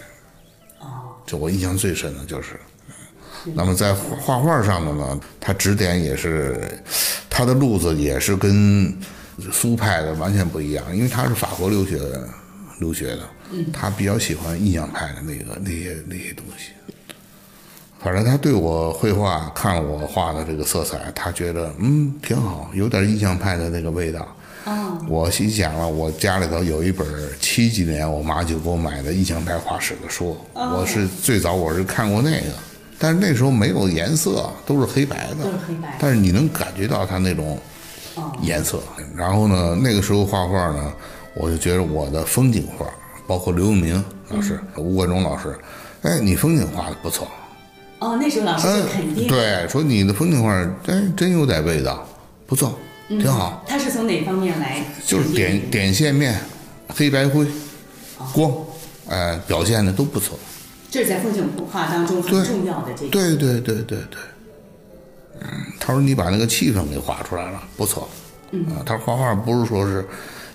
[0.80, 2.60] 哦，就我印象最深的就是，
[3.54, 6.60] 那么在画画上的呢，他指点也是，
[7.30, 8.92] 他的路子也是跟
[9.52, 12.28] 苏派的完全不一样，因为他是法国留学的。
[12.80, 13.22] 留学的，
[13.72, 16.74] 他比较喜欢印象派的那个那些那些东西。
[18.04, 24.28] 反正他对我绘画看了我画的这个色彩，他觉得嗯挺好，有点印象派的那个味道。
[25.08, 27.08] 我心想了，我家里头有一本
[27.40, 32.48] 七几年我妈就给我买的印象派画史的书，我是最早我是看过那个，
[32.98, 35.96] 但是那时候没有颜色，都是黑白的，都是黑白。
[36.00, 37.60] 但是你能感觉到它那种
[38.42, 38.82] 颜色。
[39.16, 40.94] 然后呢，那个时候画画呢。
[41.38, 42.86] 我就觉得我的风景画，
[43.28, 45.54] 包括刘永明老师、吴冠中老师，
[46.04, 47.28] 哎，你风景画的不错。
[48.00, 49.28] 哦，那时候老师就肯定。
[49.28, 50.54] 对，说你的风景画，
[50.88, 52.08] 哎，真有点味道，
[52.48, 53.64] 不错，挺好。
[53.68, 54.84] 他是从哪方面来？
[55.06, 56.40] 就是点点线面，
[56.88, 57.46] 黑白灰，
[58.34, 58.52] 光，
[59.10, 60.38] 哎，表现的都不错。
[60.90, 63.12] 这是在风景画当中很重要的这个。
[63.12, 64.20] 对对对对对。
[65.42, 65.50] 嗯。
[65.80, 68.08] 他说你把那个气氛给画出来了，不错。
[68.52, 70.08] 啊，他画画不是说是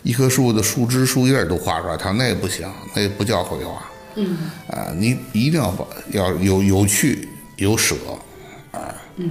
[0.03, 3.87] 一棵树的树枝树叶都画出来，他说那不行，那不叫绘画。
[4.17, 4.37] 嗯，
[4.69, 7.95] 啊，你一定要把要有有趣有舍，
[8.73, 8.81] 啊，
[9.17, 9.31] 嗯，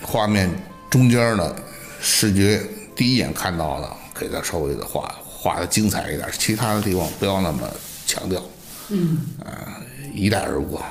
[0.00, 0.50] 画面
[0.90, 1.54] 中间的
[2.00, 2.62] 视觉
[2.94, 7.68] 第一眼看到的，给他稍微的画画的精彩一点，其他的地方不要那么
[8.06, 8.42] 强调。
[8.88, 9.80] 嗯，啊，
[10.14, 10.82] 一带而过。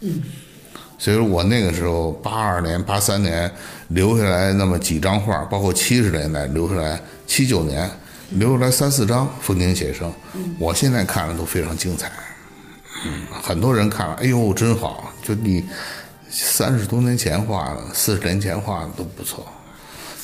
[0.00, 0.22] 嗯，
[0.98, 3.50] 所以说我那个时候八二年、八三年
[3.88, 7.90] 留下来那么几张画，包括七十年代留下来七九年
[8.30, 10.12] 留下来三四张风景写生，
[10.58, 12.10] 我现在看了都非常精彩。
[13.04, 15.12] 嗯，很多人看了，哎呦，真好！
[15.22, 15.64] 就你
[16.30, 19.46] 三十多年前画的，四十年前画的都不错。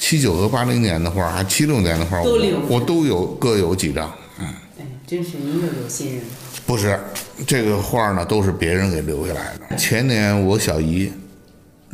[0.07, 4.15] 七九和八零年的画，还七六年的画，都我我都有各有几张。
[4.39, 4.47] 嗯，
[4.79, 6.23] 哎，真是您又有心人。
[6.67, 7.01] 不是，
[7.47, 9.75] 这个画呢都是别人给留下来的。
[9.77, 11.11] 前年我小姨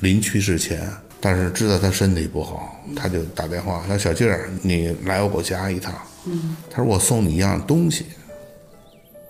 [0.01, 5.95] 临去世前，但是知道她身体不好，她就打电话说：“小静儿，你来我家一趟。”
[6.27, 8.07] 嗯，他说我送你一样东西。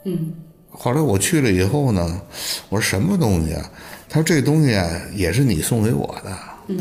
[0.06, 0.32] 嗯，
[0.70, 2.22] 后来我去了以后呢，
[2.70, 3.70] 我说什么东西啊？
[4.08, 6.34] 他说这东西啊也是你送给我的，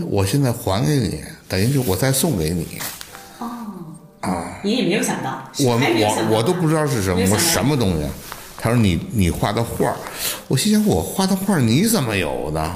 [0.07, 2.79] 我现在还给你，等于就我再送给你。
[3.39, 3.49] 哦。
[4.21, 4.62] 啊。
[4.63, 8.09] 你也没有想到，我我我都不知道是什么，什么东西啊？
[8.62, 9.95] 他说你你画的画儿，
[10.49, 12.75] 我心想我画的画儿你怎么有的？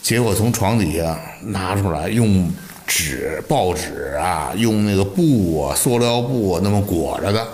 [0.00, 2.50] 结果从床底下拿出来，用
[2.86, 7.46] 纸、报纸啊，用那个布啊、塑料布啊那么裹着的，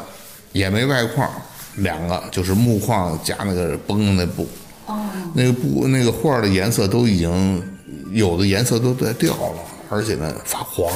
[0.52, 1.28] 也没外框，
[1.78, 4.46] 两个就是木框加那个绷的那布。
[4.86, 5.00] 哦，
[5.34, 7.60] 那个布那个画儿的颜色都已经
[8.12, 9.58] 有的颜色都在掉了，
[9.92, 10.90] 而且呢发黄，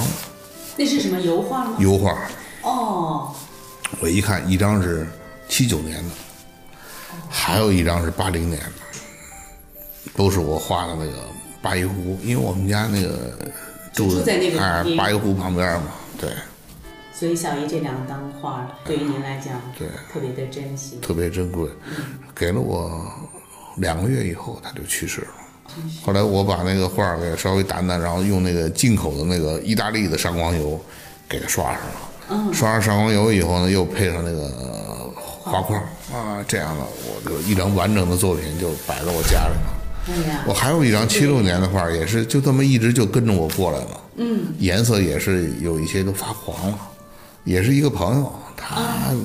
[0.74, 1.76] 那是什么油画吗？
[1.78, 2.18] 油画。
[2.62, 3.30] 哦，
[4.00, 5.06] 我一看，一张是
[5.50, 6.14] 七九年的，
[7.28, 11.12] 还有一张是八零年的，都是我画的那个
[11.60, 13.36] 八一湖，因为我们家那个
[13.92, 16.30] 住住在那个八一湖旁边嘛，对，
[17.12, 20.98] 所以小姨这两张画对于您来讲，对特别的珍惜。
[21.02, 21.68] 特别珍贵，
[22.34, 23.06] 给了我
[23.76, 25.28] 两个月以后他就去世了。
[26.04, 30.80] 后来我把那个画儿给稍微掸掸，然后用那个进口的那个意大利的上光油
[31.28, 32.52] 给它刷上了。
[32.52, 34.48] 刷上上光油以后呢，又配上那个
[35.16, 35.80] 画框
[36.12, 40.44] 啊，这样的我就一张完整的作品就摆在我家里了。
[40.46, 44.00] 我，还有一张七六年的画，也是就这么一直就跟着我过来了。
[44.16, 46.78] 嗯，颜色也是有一些都发黄了，
[47.44, 48.76] 也是一个朋友，他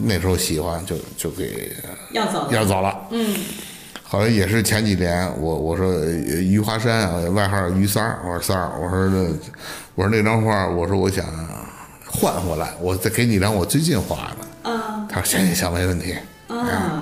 [0.03, 1.71] 那时候喜欢就就给
[2.13, 2.47] 要走。
[2.51, 3.07] 要走了。
[3.11, 3.35] 嗯，
[4.11, 9.23] 后来也是前几年，我我说余华山啊，外号余三儿，我说三儿，我说那
[9.95, 11.25] 我说那张画，我说我想
[12.05, 14.47] 换回来，我再给你张我最近画的。
[14.63, 15.07] 嗯。
[15.07, 16.13] 他说行行行，没问题。
[16.49, 17.01] 嗯，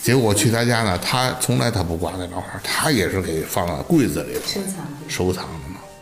[0.00, 4.76] 结果我去他家呢，他从来他不挂那张画，他也是给放到柜子里头收藏。
[4.76, 5.44] 的收藏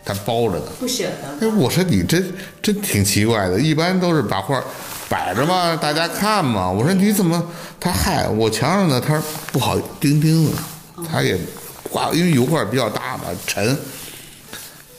[0.04, 0.64] 他包着呢。
[0.78, 1.46] 不舍得。
[1.46, 4.62] 哎，我说你真真挺奇怪的，一般都是把画
[5.08, 6.70] 摆着嘛，大家看嘛。
[6.70, 7.42] 我说你怎么？
[7.78, 10.52] 他嗨，我墙上呢，他说不好钉钉子，
[11.10, 11.36] 他也
[11.90, 13.76] 挂，因为油画比较大嘛，沉。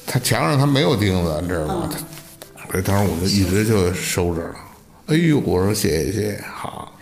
[0.06, 1.90] 他墙上他没有钉子，你知道吗？
[1.90, 4.56] 他，所以当时我就一直就收着了。
[5.08, 6.94] 哎呦，我说谢谢谢谢，好，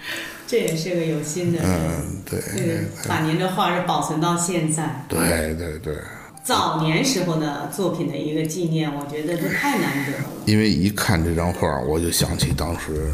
[0.48, 5.04] 这也是个有心的人，嗯，对这个把您这画是保存到现在。
[5.08, 5.96] 对对对，
[6.44, 10.26] 早年时候的作品的一个纪念，我觉得这太难得了。
[10.46, 13.14] 因为一看这张画，我就想起当时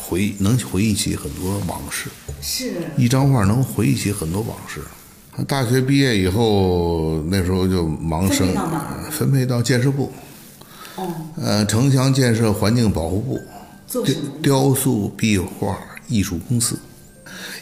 [0.00, 2.08] 回忆，能回忆起很多往事。
[2.40, 4.80] 是，一张画能回忆起很多往事。
[5.46, 10.12] 大学毕业以后，那时候就忙分生分配到建设部，
[10.96, 13.40] 哦，呃，城乡建设环境保护部？
[14.42, 16.78] 雕塑壁画艺术公司。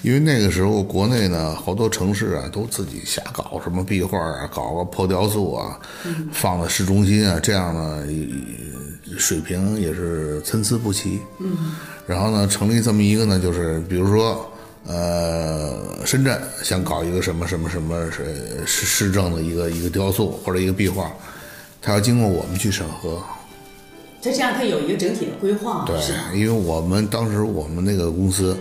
[0.03, 5.79] 因为那个时候国内呢，好多城市啊都自己瞎搞什么壁画啊，搞个破雕塑啊，
[6.33, 8.05] 放在市中心啊，这样呢
[9.11, 11.21] 呃水平也是参差不齐。
[11.39, 11.75] 嗯，
[12.07, 14.51] 然后呢，成立这么一个呢，就是比如说。
[14.89, 15.75] 呃，
[16.07, 21.11] 深圳想搞一个什么什么什么是市市政的一个一个雕塑或者一个壁画，
[21.83, 23.21] 它要经过我们去审核，
[24.21, 28.57] 就这样，它有一个整体的规划，对？，因为我们当时我们那个公司，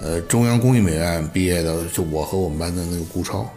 [0.00, 3.48] 呃，中央工艺美院毕业的，就我和我们班的那个顾超，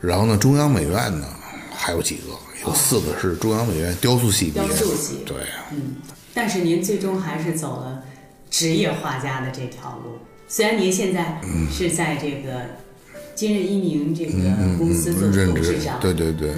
[0.00, 1.26] 然后呢，中央美院呢
[1.74, 2.22] 还有几个，
[2.66, 5.36] 有四个是中央美院雕塑系毕业的，雕塑系对，
[5.72, 5.96] 嗯
[6.34, 8.02] 但是您最终还是走了
[8.50, 10.18] 职业画家的这条路。
[10.46, 12.60] 虽然您现在嗯是在这个
[13.34, 14.32] 今日一鸣这个
[14.78, 16.52] 公司做董事长，，对对对，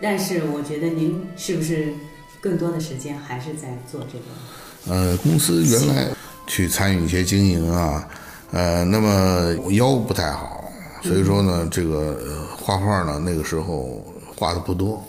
[0.00, 1.92] 但是我觉得您是不是
[2.40, 4.94] 更多的时间还是在做这个？
[4.94, 6.08] 呃，公司原来
[6.46, 8.06] 去参与一些经营啊，
[8.50, 10.64] 呃，那么腰不太好，
[11.02, 14.04] 所以说呢，这个呃画画呢，那个时候
[14.36, 15.02] 画的不多，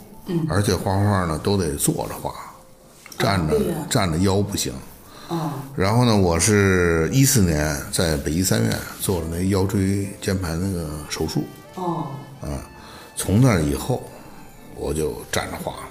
[0.49, 2.33] 而且画画呢都得坐着画，
[3.17, 4.73] 站着、站着腰不行。
[5.29, 11.43] 哦，然后呢，我是一四年在北医三院做了那腰椎间盘那个手术，
[11.75, 12.07] 哦，
[13.15, 14.03] 从那以后
[14.75, 15.87] 我就站着画了，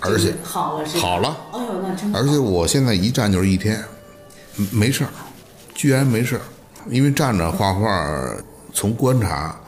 [0.00, 0.88] 而且好了？
[0.98, 3.84] 好了，哎呦，那真而且我现在一站就是一天，嗯
[4.70, 5.10] 没事儿，
[5.74, 6.42] 居然没事儿，
[6.88, 8.34] 因为站着画画，
[8.72, 9.58] 从观察，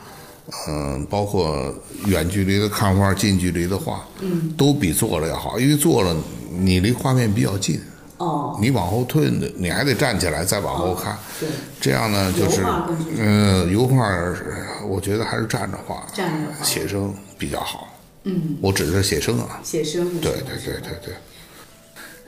[0.69, 1.75] 嗯、包括
[2.07, 6.17] 远距离的看画、近距离的画，嗯，都比坐着要好，因为坐着
[6.51, 7.81] 你离画面比较近，
[8.19, 11.49] 哦，你往后退，你还得站起来再往后看，对，
[11.81, 12.65] 这样呢就是
[13.19, 14.07] 嗯、油画
[14.89, 17.89] 我觉得还是站着画，站着画写生比较好，
[18.25, 20.15] 嗯，我指的是写生啊，写生。
[20.15, 21.15] 的对对对对对，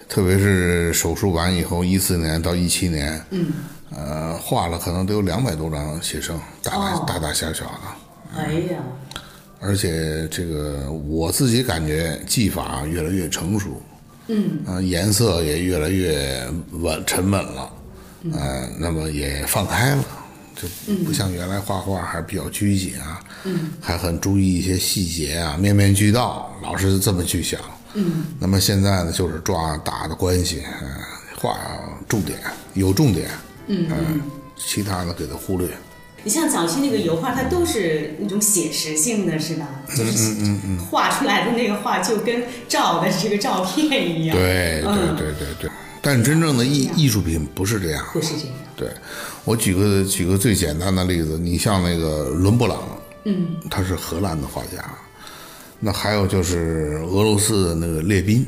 [0.09, 3.47] 特别是手术完以后，一四年到一七年，嗯，
[3.94, 7.05] 呃，画了可能都有两百多张写生，大大、哦。
[7.07, 8.79] 大大小小的，哎呀，
[9.61, 13.83] 而且这个我自己感觉技法越来越成熟，
[14.29, 16.42] 嗯，呃，颜色也越来越
[16.73, 17.71] 稳沉稳了，
[18.23, 20.05] 嗯、呃，那么也放开了。
[20.61, 20.66] 就
[21.05, 27.61] 不像原来画画还比较拘谨啊，嗯，还很注意一些细节啊，面面俱到，老是这么去想，
[27.94, 30.88] 嗯，那么现在呢，就是抓大的关系，嗯、
[31.40, 31.59] 画
[32.09, 32.38] 重点
[32.74, 33.29] 有重点，
[33.66, 34.20] 嗯、
[34.57, 35.68] 其他的给它忽略，
[36.24, 39.66] 你像早期那个油画，它都是那种写实性的，是吧？
[39.88, 40.35] 嗯就是
[40.90, 44.37] 画出来的那个画就跟照的这个照片一样。
[44.37, 45.70] 对对嗯对对对，
[46.03, 48.55] 但真正的艺艺术品不是这样，不是这样。
[48.77, 48.90] 对，
[49.44, 52.79] 我举个举个最简单的例子，你像那个伦勃朗，
[53.24, 54.85] 嗯，他是荷兰的画家，
[55.81, 58.47] 那还有就是俄罗斯的那个列宾，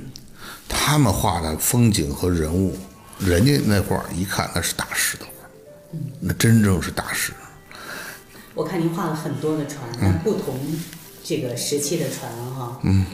[0.68, 2.76] 他们画的风景和人物，
[3.18, 5.48] 人家那画儿一看那是大师的画，
[6.20, 7.32] 那真正是大师。
[8.54, 9.80] 我看您画了很多的船，
[10.24, 10.58] 不同
[11.22, 13.06] 这个时期的船哈，嗯，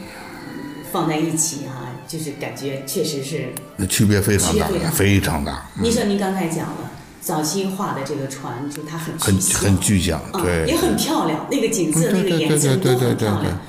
[0.91, 3.49] 放在一起哈，就是感觉确实是。
[3.75, 5.69] 那区别非常大非常，大。
[5.79, 10.65] 你说您刚才讲了，早期画的这个船，就它很很很具象，啊，对。
[10.65, 13.61] 也，很漂亮，那个景色、嗯那个颜色对对都对对对很漂亮，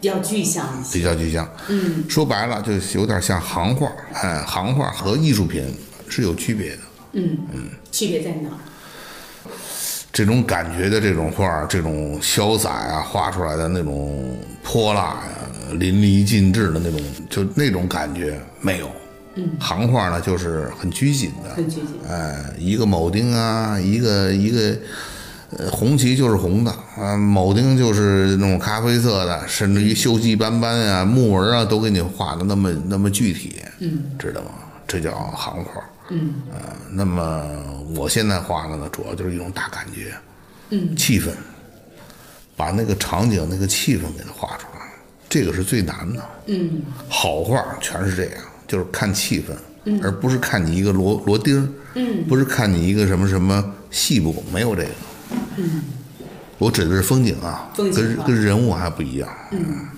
[0.00, 0.84] 比较具象。
[0.92, 1.48] 比较具象。
[1.68, 5.74] 嗯，说白了就有点像行话，哎，行话和艺术品
[6.08, 6.78] 是有区别的。
[7.12, 8.58] 嗯嗯区别在哪儿？
[10.12, 15.28] 这种感觉的这种画，这种潇洒呀、画出来的那种泼辣呀、
[15.74, 18.90] 淋漓尽致的那种，就那种感觉没有。
[19.34, 24.76] 嗯，行画呢就是很拘谨的，很拘谨哎，一个铆钉啊，一个一个，呃，
[25.70, 34.50] 红旗就是红的啊，铆钉就是那种咖啡色的，甚至于锈迹斑斑啊、木纹啊，都给你画的那么那么具体，嗯，知道吗？
[34.86, 35.82] 这叫行话。
[36.10, 37.42] 嗯，啊，那么
[37.96, 40.12] 我现在画的呢，主要就是一种大感觉，
[40.70, 41.30] 嗯，气氛，
[42.56, 44.80] 把那个场景、那个气氛给它画出来，
[45.28, 46.22] 这个是最难的。
[46.46, 54.90] 嗯，好画全是这样，就是看气氛，而不是看你一个螺螺钉，嗯，不是看你一个什么什么细部，没有这个。
[55.56, 55.82] 嗯，
[56.58, 59.28] 我指的是风景啊，风景跟跟人物还不一样。
[59.52, 59.88] 嗯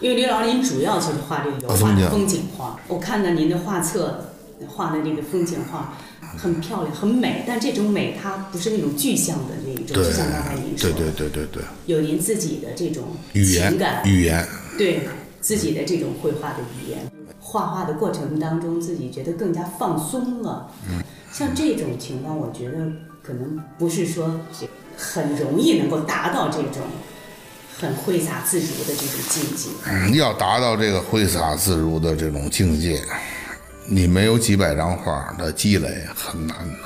[0.00, 2.78] 因为刘老师您主要就是画这个油画、啊风景风景画。
[2.86, 4.32] 我看到您的画册
[4.68, 5.92] 画的这个风景画
[6.36, 14.46] 很漂亮、很美，但这种美它不是那种具象的那一种，就像刚才您说对的，对对对对，有您自己的这种语言情感，语言，
[14.78, 15.00] 对
[15.40, 17.10] 自己的这种绘画的语言，
[17.40, 20.70] 画画的过程当中，自己觉得更加放松了。
[20.88, 22.86] 嗯，像这种情况，我觉得
[23.28, 24.40] 可能不是说
[24.96, 26.80] 很容易能够达到这种
[27.78, 29.68] 很挥洒自如的这种境界。
[29.84, 33.02] 嗯，要达到这个挥洒自如的这种境界，
[33.86, 36.78] 你没有几百张画的积累很难的，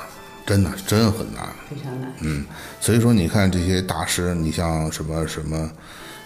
[0.45, 1.47] 真的真很难。
[1.69, 2.11] 非常难。
[2.19, 2.45] 嗯，
[2.81, 5.71] 所以说你看这些大师，你像什么什么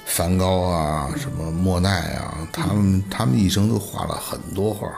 [0.08, 4.91] 梵高啊，什么莫奈啊，他们他们一生都画了很多画，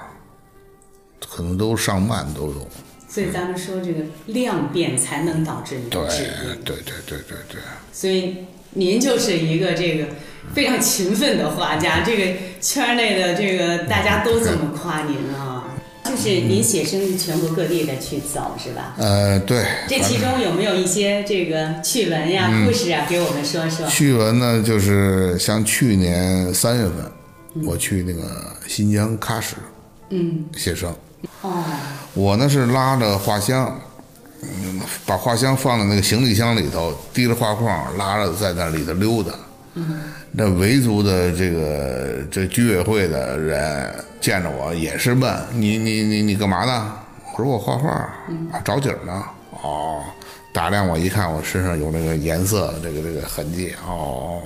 [1.29, 2.67] 可能都上万都有。
[3.09, 6.23] 所以咱们说这个量变才能导致你对的质
[6.63, 6.85] 对变。
[6.85, 8.35] 对对对对，所以
[8.73, 10.05] 您就是一个这个
[10.53, 15.65] 非常勤奋的画家，这个圈内的这个大家都这么夸您啊。
[16.05, 18.95] 就是您写生是全国各地的去走是吧？
[18.97, 19.63] 呃，对。
[19.87, 23.87] 这其中有没有一些这个趣闻呀、嗯故事啊，给我们说说？
[23.87, 29.55] 趣闻呢，就是像去年三月份，我去那个新疆喀什，
[30.10, 30.91] 嗯，写生。
[31.41, 31.63] 哦，
[32.19, 33.79] 我呢是拉着画箱，
[35.05, 39.31] 把画箱放在那个行李箱里头，提着画框，拉着在那里头溜达。
[40.33, 46.93] 那维族的这个这居委会的人见着我也是问你你你你干嘛呢？
[47.37, 47.89] 我说我画画，
[48.51, 49.23] 啊找景呢。
[49.63, 50.03] 哦，
[50.53, 53.73] 打量我一看，我身上有那个颜色，这个这个痕迹。
[53.87, 54.41] 哦，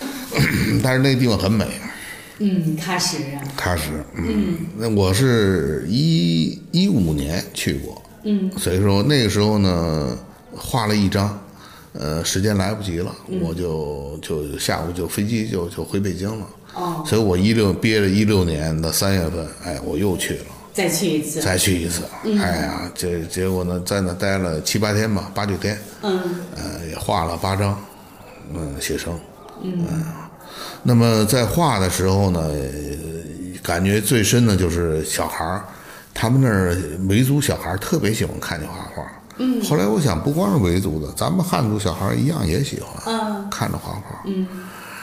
[0.84, 1.66] 但是那地方很美。
[2.42, 10.16] 嗯，喀什啊，喀什，嗯，那我是一一五年去过，嗯，所以说那个时候呢，
[10.56, 11.38] 画了一张，
[11.92, 26.18] 呃，时间来不及了，我就就下午就飞机就就回北京了，哦，所以我一六憋着一六年的三月份，哎，我又去了，再去一次，再去一次，哎呀，这结果呢，在那待了七八天吧，八九天，嗯。
[26.56, 27.78] 呃，也画了八张，
[28.54, 29.18] 嗯，写生，
[29.62, 29.84] 嗯，
[30.82, 35.64] 那么在画的时候呢，呃感觉最深的就是小孩儿，
[36.14, 36.76] 他们那儿
[37.08, 39.04] 维族小孩儿特别喜欢看你画画。
[39.42, 44.22] 嗯，后来我想，不光是维族的，咱们汉族小孩儿一样也喜欢，嗯看着画画。
[44.26, 44.46] 嗯，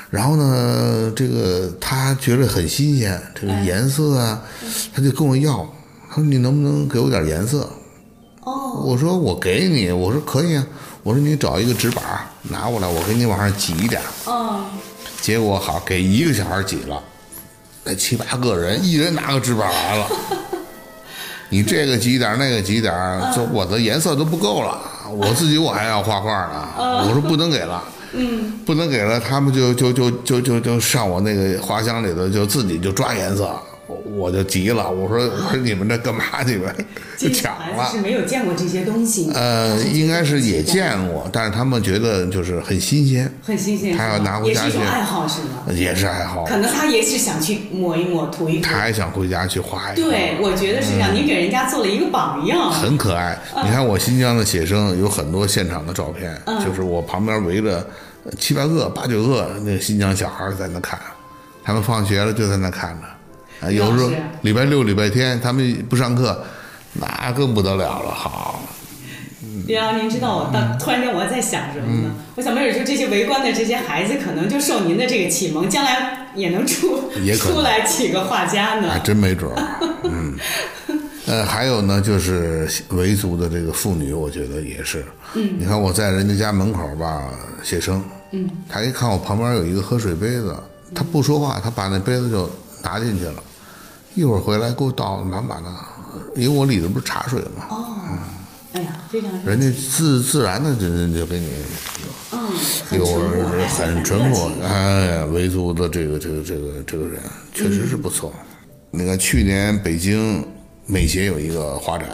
[0.09, 4.41] 然后呢，这个他觉得很新鲜，这个颜色啊，
[4.93, 5.67] 他就跟我要，
[6.09, 7.67] 他说你能不能给我点颜色？
[8.43, 10.65] 哦，我说我给你，我说可以啊，
[11.03, 14.31] 我说你找一个纸板儿拿过来，我给你往上挤一点儿。
[14.31, 14.61] 哦，
[15.27, 17.03] 结果好给一个小孩挤了，
[17.83, 20.07] 那七八个人，一人拿个纸板来了。
[21.51, 24.79] 你这个挤点儿，那个挤点儿，这我的颜色都不够了，
[25.11, 26.69] 我自己我还要画画呢。
[26.77, 33.53] 我说不能给了，嗯，不能给了，他们就就就就就就上我那个花箱里头，就自己就抓颜色，
[34.17, 36.23] 我我就急了，我说我说你们这干嘛？
[36.45, 36.75] 你们
[37.17, 37.97] 就抢了孩子。
[37.97, 45.63] 是没有见过这些东西，呃，应该是也见过，但是他们觉得就是很新鲜，很新鲜，他要拿回家去爱好是吗？
[45.71, 46.43] 也是爱好。
[46.43, 48.77] 可能他也是想去抹一抹、涂一涂他。
[48.77, 50.09] 还想回家去画一画。
[50.09, 52.69] 对，我觉得是这样，你给人家做了一个榜样。
[52.69, 53.39] 很可爱。
[53.63, 57.87] 你看我新疆的写生有很多现场的照片，就是我旁边围着
[58.25, 60.99] 呃七八个、八九个那个新疆小孩在那看，
[61.63, 63.07] 他们放学了就在那看着。
[63.59, 66.43] 啊，有时候礼拜六、礼拜天他们不上课，
[66.93, 68.13] 那更不得了了。
[68.13, 68.61] 好，
[69.65, 72.15] 李阳，您知道我当突然间我在想什么呢？
[72.35, 79.01] 我想，没准就这些围观的这些孩子，可能就受您的这个启蒙，将来也能出也可能出来几个画家呢还呢。
[79.03, 79.79] 真没准儿。
[80.03, 80.35] 嗯，
[81.25, 85.03] 呃，还有呢，就是维族的这个妇女，我觉得也是。
[85.33, 87.23] 嗯，你看我在人家家门口吧
[87.63, 90.55] 写生，嗯，他一看我旁边有一个喝水杯子，
[90.95, 92.49] 他不说话，他把那杯子就
[92.83, 93.43] 拿进去了，
[94.17, 95.69] 一会儿回来给我倒满满的，
[96.35, 97.95] 因为我里头不是茶水嘛，哦，
[98.73, 101.51] 哎呀，非常人家自自然的就就给你
[102.31, 102.49] 嗯，
[102.89, 103.05] 很有，
[103.77, 107.21] 很淳朴哎，维族的这个这个这个这个人
[107.53, 108.33] 确实是不错。
[108.89, 110.43] 那个去年北京
[110.87, 112.09] 美协有一个画展，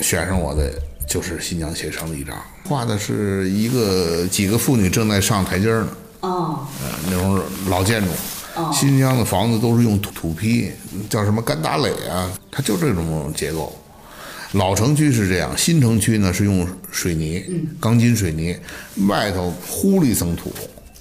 [0.00, 0.70] 选上我的
[1.08, 2.36] 就是新疆写生的一张，
[2.66, 5.88] 画的是一个几个妇女正在上台阶儿呢，
[6.20, 7.40] 哦，呃，那种
[7.70, 8.10] 老建筑。
[8.72, 10.72] 新疆的房子都是用土土坯，
[11.08, 13.76] 叫什么干打垒啊，它就这种结构。
[14.52, 17.44] 老城区是这样，新城区呢是用水泥，
[17.78, 18.56] 钢筋水泥，
[19.06, 20.50] 外头糊了一层土，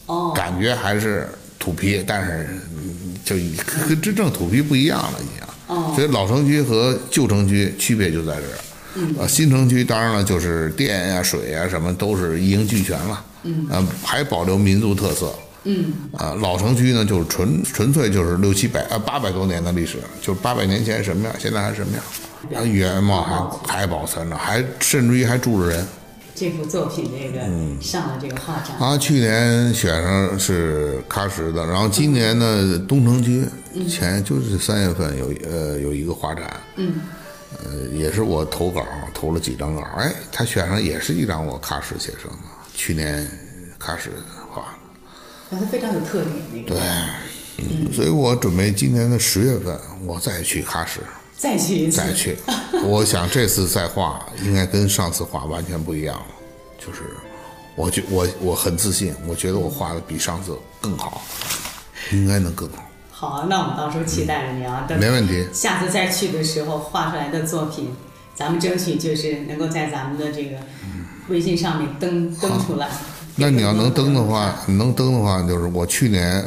[0.08, 3.56] 哦感觉还是土坯，但是嗯就已
[3.88, 5.48] 跟真正土坯不一样了，已经。
[5.68, 8.58] 哦所以老城区和旧城区区别就在这儿。
[8.96, 13.26] 嗯，呃，新城区当然了，就是电呀、水呀什么都是一应俱全了。
[13.44, 15.34] 嗯，呃，还保留民族特色。
[15.70, 25.86] 嗯，啊，老城区呢，就是纯纯粹就是六七百呃八百多年的历史，就是八百年前什么样，现在还是什么样，啊原貌还还保存着，还甚至于还住着人。
[26.34, 33.44] 这幅作品这个嗯上了这个画展，啊去年选上是喀什的，然后今年呢，东城区
[33.90, 37.02] 前就是三月份有呃有一个画展，嗯，
[37.66, 43.28] 呃也是我投稿投了几张稿，哎，他选上也是一张我喀什写生的，去年
[43.80, 44.10] 喀什
[44.47, 44.47] 画
[45.50, 45.58] 的。
[45.58, 46.70] 它非常有特点那个。
[46.70, 46.80] 对，
[47.58, 51.00] 嗯，所以我准备今年的十月份我再去喀什，
[51.38, 52.38] 再去一次，再去。
[52.84, 56.26] 我想这次再画应该跟上次画完全不一样了，
[56.78, 57.02] 就是
[57.76, 61.22] 我觉我我很自信，我觉得我画的比上次更好，
[62.12, 62.70] 应该能更
[63.10, 65.48] 好，好，那我们到时候期待着你啊，等没问题。
[65.52, 67.96] 下次再去的时候画出来的作品，
[68.36, 70.58] 咱们争取就是能够在咱们的这个
[71.30, 72.88] 微信上面登登出来。
[73.40, 76.44] 那你要能登的话，能登的话，就是我去年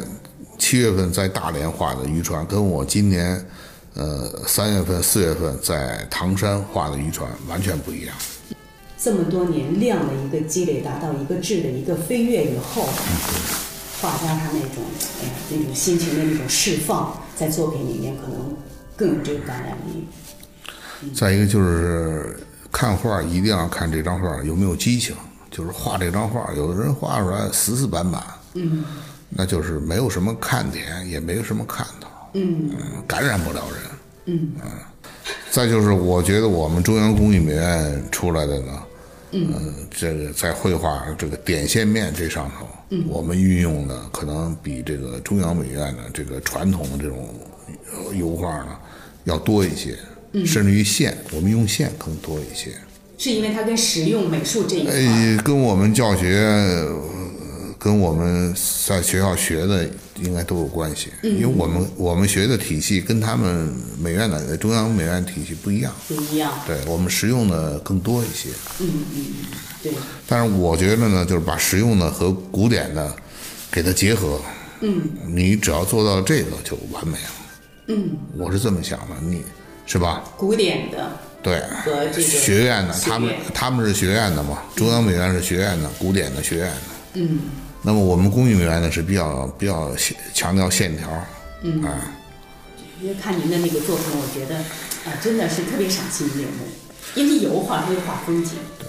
[0.57, 3.43] 七月份在大连画的渔船，跟我今年
[3.93, 8.13] 呃三月份、四月份在唐山画的渔船完全不一样。
[8.97, 12.83] 这么多年量的一个积累，达到一个质的一个飞跃以后，
[14.01, 14.83] 画家他那种
[15.21, 18.53] 哎呀那种心情的那种释放，在作品里面可能
[18.97, 20.05] 更有这个感染力。
[21.15, 22.37] 再一个就是
[22.69, 25.15] 看画一定要看这张画有没有激情，
[25.51, 28.23] 就是画这张画，有的人画出来死死板板，
[28.53, 28.83] 嗯，
[29.29, 32.71] 那就是没有什么看点，也没有什么看头，嗯。
[33.05, 33.81] 感染不了人。
[34.25, 34.51] 嗯。
[35.51, 38.83] 再就是我觉得我们中央工艺美院出来的呢，
[39.31, 47.35] 嗯，这个在绘画这个点线面这上头，嗯，我们运用的可能比这个中央美院的这个传统的这种
[48.13, 48.77] 油画呢
[49.25, 49.97] 要多一些，
[50.31, 52.71] 嗯，甚至于线，我们用线更多一些。
[53.21, 56.87] 是因为它跟实用美术这一块，呃，跟我们教学。
[57.83, 58.53] 跟我们
[58.85, 59.89] 在学校学的
[60.21, 66.53] 应该都有关系，因为我们我们学的体系跟他们美院的中央美院体系不一样，不一样。
[66.67, 68.49] 对我们实用的更多一些。
[68.81, 69.25] 嗯嗯嗯，
[69.81, 69.91] 对。
[70.27, 73.11] 但是我觉得呢，就是把实用的和古典的
[73.71, 74.39] 给它结合。
[74.81, 75.01] 嗯。
[75.25, 77.29] 你只要做到这个就完美了。
[77.87, 78.11] 嗯。
[78.37, 79.41] 我是这么想的，你
[79.87, 80.23] 是吧？
[80.37, 81.11] 古典的。
[81.43, 81.59] 对。
[81.83, 84.59] 和这个学院的，他们他们是学院的嘛？
[84.75, 86.81] 中央美院是学院的，古典的学院的。
[87.13, 87.39] 嗯。
[87.83, 89.91] 那么我们工艺美院呢是比较比较
[90.35, 91.09] 强调线条，
[91.63, 92.13] 嗯啊，
[93.01, 96.67] 因为看您的那个作品，我觉得啊真的是特别赏心悦目，
[97.15, 98.87] 因为油画它是画风景，对，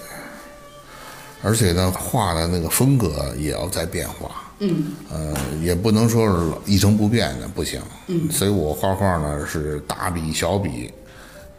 [1.41, 10.93] 而且呢画的那个风格也要在变化，嗯，呃也不能说是一成不变的不行，嗯，所以我画画呢是大笔小笔，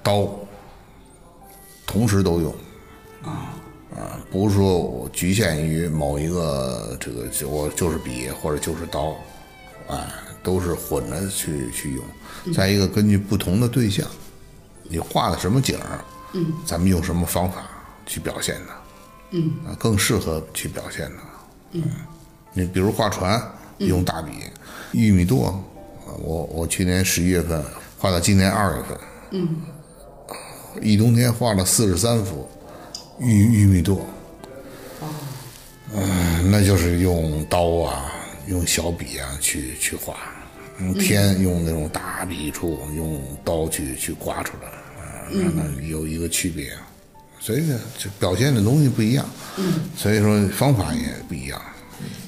[0.05, 0.29] 刀，
[1.87, 2.55] 同时都用，
[3.23, 3.55] 啊。
[3.97, 9.15] 啊，不是说我局限于某一个这个，我就是笔或者就是刀，
[9.87, 10.05] 哎，
[10.43, 12.05] 都是混着去去用。
[12.53, 14.05] 再一个，根据不同的对象，
[14.83, 17.63] 你画的什么景儿，嗯，咱们用什么方法
[18.05, 18.75] 去表现它，
[19.31, 21.23] 嗯，啊，更适合去表现它。
[21.71, 21.85] 嗯，
[22.53, 23.41] 你比如画船
[23.79, 24.33] 用大笔，
[24.91, 25.55] 玉米垛，
[26.21, 27.65] 我我去年十一月份
[27.97, 28.99] 画到今年二月份，
[29.31, 29.57] 嗯，
[30.83, 32.49] 一冬天画了四十三幅。
[33.21, 34.01] 玉玉米垛，
[35.95, 38.13] 嗯，那就是用刀啊，
[38.49, 40.17] 用小笔啊去去画，
[40.81, 44.69] 用天用那种大笔触，用刀去去刮出来，
[45.01, 46.73] 啊，让它有一个区别，
[47.39, 49.25] 所以呢，就表现的东西不一样，
[49.59, 51.63] 嗯，所以说方法也不一样。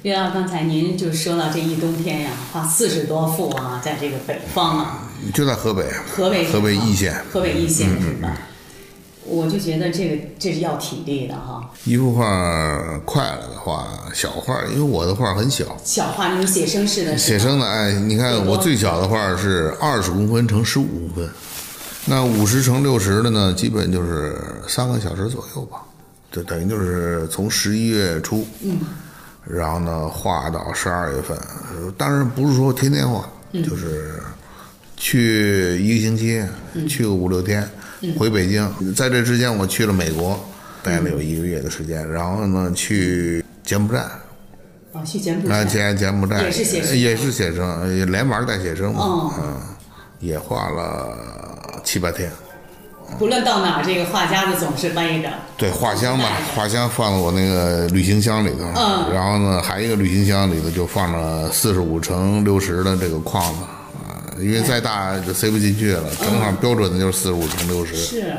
[0.04, 8.36] 岳老，刚才您就说到这一冬天呀，画四十多幅啊，在这个北方啊，就在河北，河北河北易县，河北易县是吧？
[9.28, 11.68] 我就觉得这个这是要体力的哈。
[11.84, 12.22] 一幅画
[13.04, 15.76] 快了的话，小画，因为我的画很小。
[15.84, 17.18] 小画那种写生式的。
[17.18, 21.30] 写生的，哎，你看我最小的画是二十公分乘十五公分，
[22.04, 25.78] 那五十乘六十的呢，基本就是三个小时左右吧。
[26.30, 28.78] 就等于就是从十一月初，嗯，
[29.44, 31.36] 然后呢画到十二月份，
[31.96, 34.20] 当然不是说天天画，就是
[35.06, 36.44] 去一个星期，
[36.88, 37.64] 去个五六天。
[38.18, 40.36] 回北京，在这之间我去了美国，
[40.82, 44.00] 待了有一个月的时间，然后呢去柬埔寨，
[44.92, 46.42] 啊，去柬埔寨，柬柬埔寨。
[46.42, 49.60] 也是写生，也是写生，连玩带写生嘛，嗯，
[50.18, 51.16] 也画了
[51.84, 52.28] 七八天。
[53.16, 55.30] 不论到哪，这个画夹子总是背着。
[55.56, 63.60] 对，画箱吧，画箱放在我那个旅行箱里头，嗯，然后呢，还一个旅行箱里头就放了四十五乘六十的这个框子。
[64.40, 67.96] 因为再大就塞不进去了，正好标准的就是四十五乘六十。
[67.96, 68.34] 是，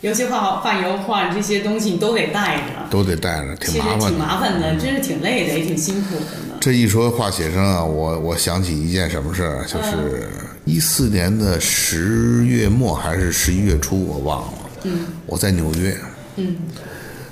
[0.00, 2.62] 尤其画画油画这些东西，你都得带着。
[2.88, 4.08] 都得带着，挺麻烦的。
[4.08, 6.56] 挺麻烦的，真是挺累的，也挺辛苦的呢。
[6.60, 10.28] 这一说画写生啊，我我想起一件什么事儿，就是
[10.64, 14.58] 一四年的十月末还是十一月初，我忘了。
[14.84, 15.06] 嗯。
[15.26, 15.96] 我在纽约。
[16.36, 16.56] 嗯。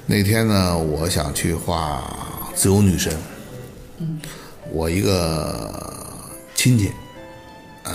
[0.04, 2.02] 那天呢，我想去画
[2.54, 3.12] 自由女神。
[3.98, 4.18] 嗯。
[4.70, 5.72] 我一个
[6.54, 6.90] 亲戚。
[7.86, 7.94] 呃，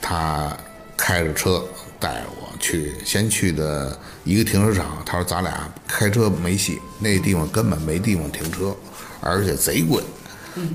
[0.00, 0.56] 他
[0.96, 1.62] 开着车
[1.98, 5.02] 带我去，先去的一个停车场。
[5.04, 8.74] 他说：“咱俩开车没戏，那地方根本没地方停车，
[9.20, 10.00] 而且贼贵。”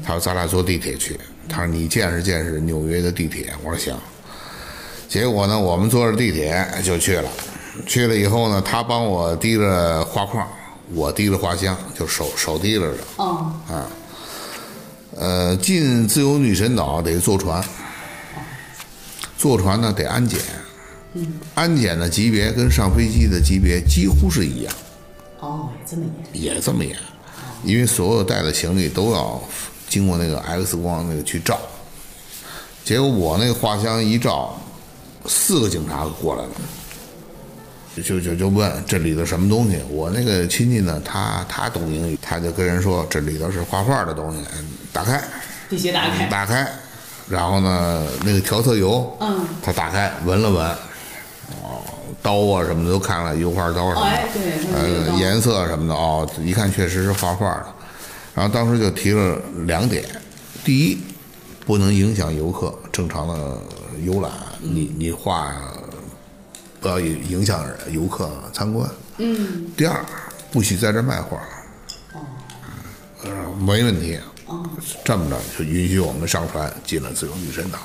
[0.04, 3.98] 他说：“咱俩坐地铁去。”他说：“你见识见识纽约的地铁。”我说：“行。”
[5.08, 7.30] 结果呢，我们坐着地铁就去了。
[7.86, 10.46] 去了以后呢，他帮我提着画框，
[10.94, 12.98] 我提着画箱，就手手提着的。
[13.16, 13.54] 哦。
[13.70, 13.88] 啊。
[15.16, 17.64] 呃，进自由女神岛得坐船。
[19.38, 20.40] 坐船呢得安检，
[21.14, 24.74] 嗯，安检的级别跟上飞机的级别几乎是一样。
[25.40, 26.56] 哦，这么严？
[26.56, 26.98] 也这么严，
[27.64, 29.40] 因为所有带的行李都要
[29.88, 31.60] 经过那个 X 光那个去照。
[32.84, 34.60] 结果我那个画箱一照，
[35.28, 36.50] 四个警察过来了，
[38.04, 39.78] 就就就问这里头什么东西。
[39.90, 44.40] 我那个亲戚呢，他他懂英语，他就跟人说这里头是画画的东西，
[44.92, 45.24] 打开，
[45.70, 46.68] 必须打开，打开。
[47.30, 50.66] 然后呢，那个调色油，嗯，他打开闻了闻，
[51.62, 51.84] 哦，
[52.22, 54.20] 刀啊什么的都看了，油画刀什么的，
[54.74, 57.66] 呃，颜色什么的，哦，一看确实是画画的。
[58.34, 60.06] 然后当时就提了两点：
[60.64, 61.00] 第一，
[61.66, 63.58] 不能影响游客正常的
[64.04, 65.54] 游览，你你画
[66.80, 68.90] 不要影响游客参观。
[69.18, 69.70] 嗯。
[69.76, 70.06] 第二，
[70.52, 71.38] 不许在这卖画。
[72.14, 72.22] 哦，
[73.26, 74.18] 呃，没问题。
[74.48, 74.66] 哦，
[75.04, 77.80] 这么着就允许我们上船进了自由女神岛。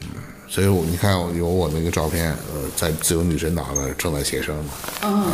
[0.00, 0.08] 嗯，
[0.48, 4.72] 所以我你看有我那个照片，呃，在自由女神岛那正在写生呢。
[5.02, 5.32] 嗯，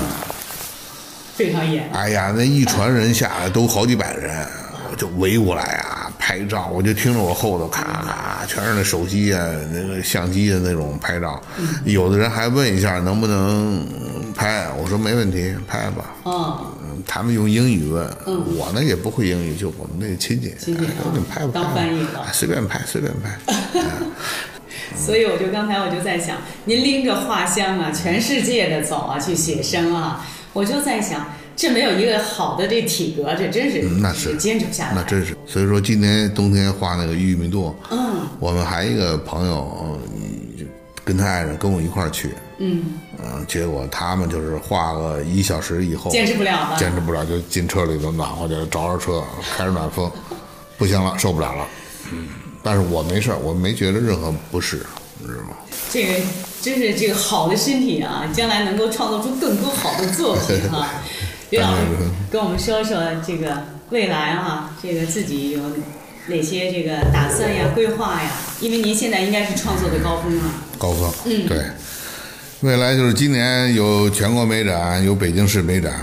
[1.35, 1.89] 非常严。
[1.93, 4.47] 哎呀，那一船人下来都好几百人，
[4.99, 11.41] 就围过来啊拍照，我就听着我后头咔咔全是那手机啊、那个相机的那种拍照。
[11.85, 13.87] 有的人还问一下能不能
[14.35, 16.15] 拍，我说没问题，拍吧。
[16.25, 16.73] 嗯。
[17.09, 18.05] 他们用英语问，
[18.57, 23.39] 我呢也不会英语，就我们那个亲戚，亲戚，我拍当翻译了，随便拍，随便拍。
[24.97, 34.93] 所以我就刚才我就在想，您拎着画箱啊，全世界的走啊，去写生啊，我就在想，这没有一个好的这体格，这真是那是坚持不下来。
[34.95, 39.99] 那真是，所以说今年冬天画那个玉米垛，嗯，我们还一个朋友，
[41.03, 42.35] 跟他爱人跟我一块儿去。
[42.59, 42.85] 嗯
[43.23, 49.25] 嗯，结果他们就是画个一小时以后，坚持不了坚持不了就进车里头暖和去，着着车
[49.57, 50.11] 开着暖风，
[50.77, 51.67] 不行了，受不了了。
[52.13, 52.29] 嗯，
[52.63, 54.85] 但是我没事儿我没觉得任何不适，
[55.19, 55.57] 你知道吗？
[55.91, 56.15] 这个
[56.61, 61.03] 真是这个好的身体啊，将来能够创造出更多好的作品啊。
[61.51, 61.85] 李老师
[62.31, 65.61] 跟我们说说这个未来啊，这个自己有
[66.27, 68.31] 哪些这个打算呀、规划呀？
[68.61, 70.55] 因为您现在应该是创作的高峰啊。
[70.77, 71.63] 高峰，嗯，对。
[72.63, 75.95] 未来就是今年有全国美展，有北京市美展，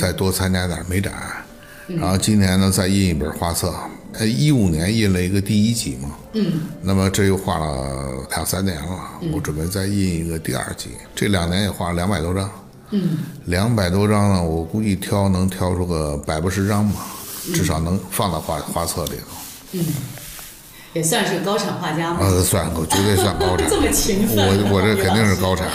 [0.00, 1.12] 再多参加点美展。
[1.88, 3.74] 然后今年呢，再印一本画册。
[4.14, 6.10] 呃，一五年印了一个第一集嘛。
[6.32, 6.62] 嗯。
[6.80, 10.90] 那么这又画了两三年了，我准备再印一个第二集。
[11.14, 12.50] 这两年也画了两百多张。
[12.90, 13.18] 嗯。
[13.46, 17.06] 两百多张呢，我估计挑能挑出个百八十张吧，
[17.54, 19.36] 至少能放到画画册里头。
[19.72, 19.84] 嗯。
[20.94, 22.20] 也算是高产画家吗？
[22.22, 23.68] 呃，算，我绝对算高产。
[23.68, 25.68] 这么勤奋，我我这肯定是高产。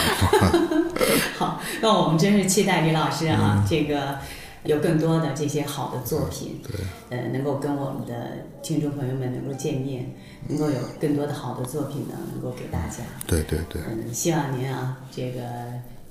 [1.37, 4.17] 好，那我们真是期待李老师啊，这个
[4.63, 6.79] 有更多的这些好的作品，对，
[7.15, 10.11] 呃，能够跟我们的听众朋友们能够见面，
[10.47, 13.03] 能够有更多的好的作品呢，能够给大家。
[13.27, 13.79] 对对对。
[13.87, 15.41] 嗯，希望您啊，这个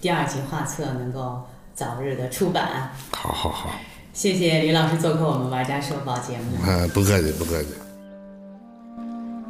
[0.01, 1.43] 第二集画册能够
[1.75, 2.91] 早日的出版。
[3.13, 3.71] 好好好。
[4.15, 6.57] 谢谢李老师做客我们玩家说宝节目。
[6.67, 7.69] 嗯，不客气，不客气。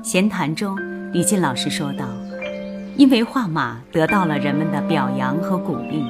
[0.03, 0.77] 闲谈中，
[1.13, 2.05] 李进老师说道
[2.99, 6.05] ：“因为画马得到了人们的表扬和鼓励，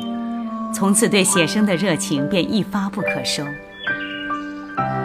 [0.74, 3.44] 从此对写生的热情便一发不可收。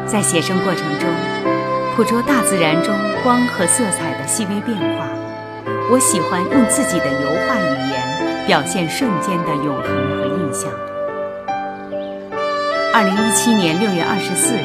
[0.07, 1.09] 在写生过程中，
[1.97, 5.09] 捕捉大自然中光和色彩的细微变化。
[5.91, 7.94] 我喜欢用自己的油画语言
[8.45, 10.69] 表现瞬间的永恒和印象。”
[12.93, 14.59] 二零一七年六月二十四日，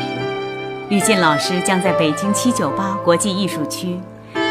[0.89, 3.99] 吕进老师将在北京七九八国际艺术区。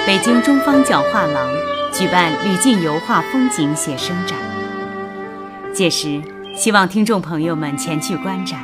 [0.05, 1.49] 北京中方角画廊
[1.93, 4.37] 举办吕进油画风景写生展，
[5.73, 6.21] 届时
[6.55, 8.59] 希望听众朋友们前去观展，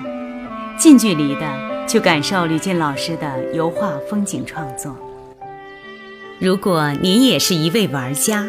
[0.77, 1.41] 近距离的
[1.87, 4.95] 去感受吕进老师的油画风景创作。
[6.39, 8.45] 如果您也是一位玩家，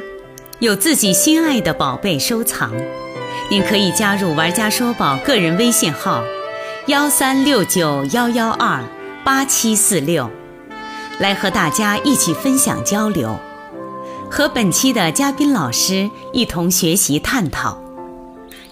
[0.58, 2.72] 有自己心爱的宝贝收藏，
[3.50, 6.24] 您可以加入“玩家说宝”个人微信号：
[6.86, 8.82] 幺三六九幺幺二
[9.22, 10.30] 八七四六。
[11.18, 13.38] 来和大家一起分享交流，
[14.30, 17.78] 和本期的嘉宾老师一同学习探讨，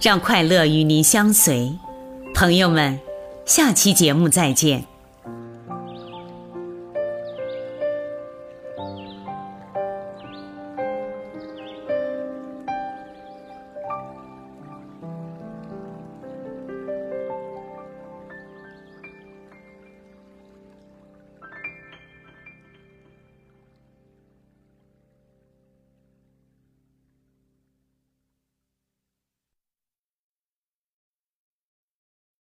[0.01, 1.71] 让快乐与您相随。
[2.33, 2.99] 朋友们，
[3.45, 4.94] 下期节目再见。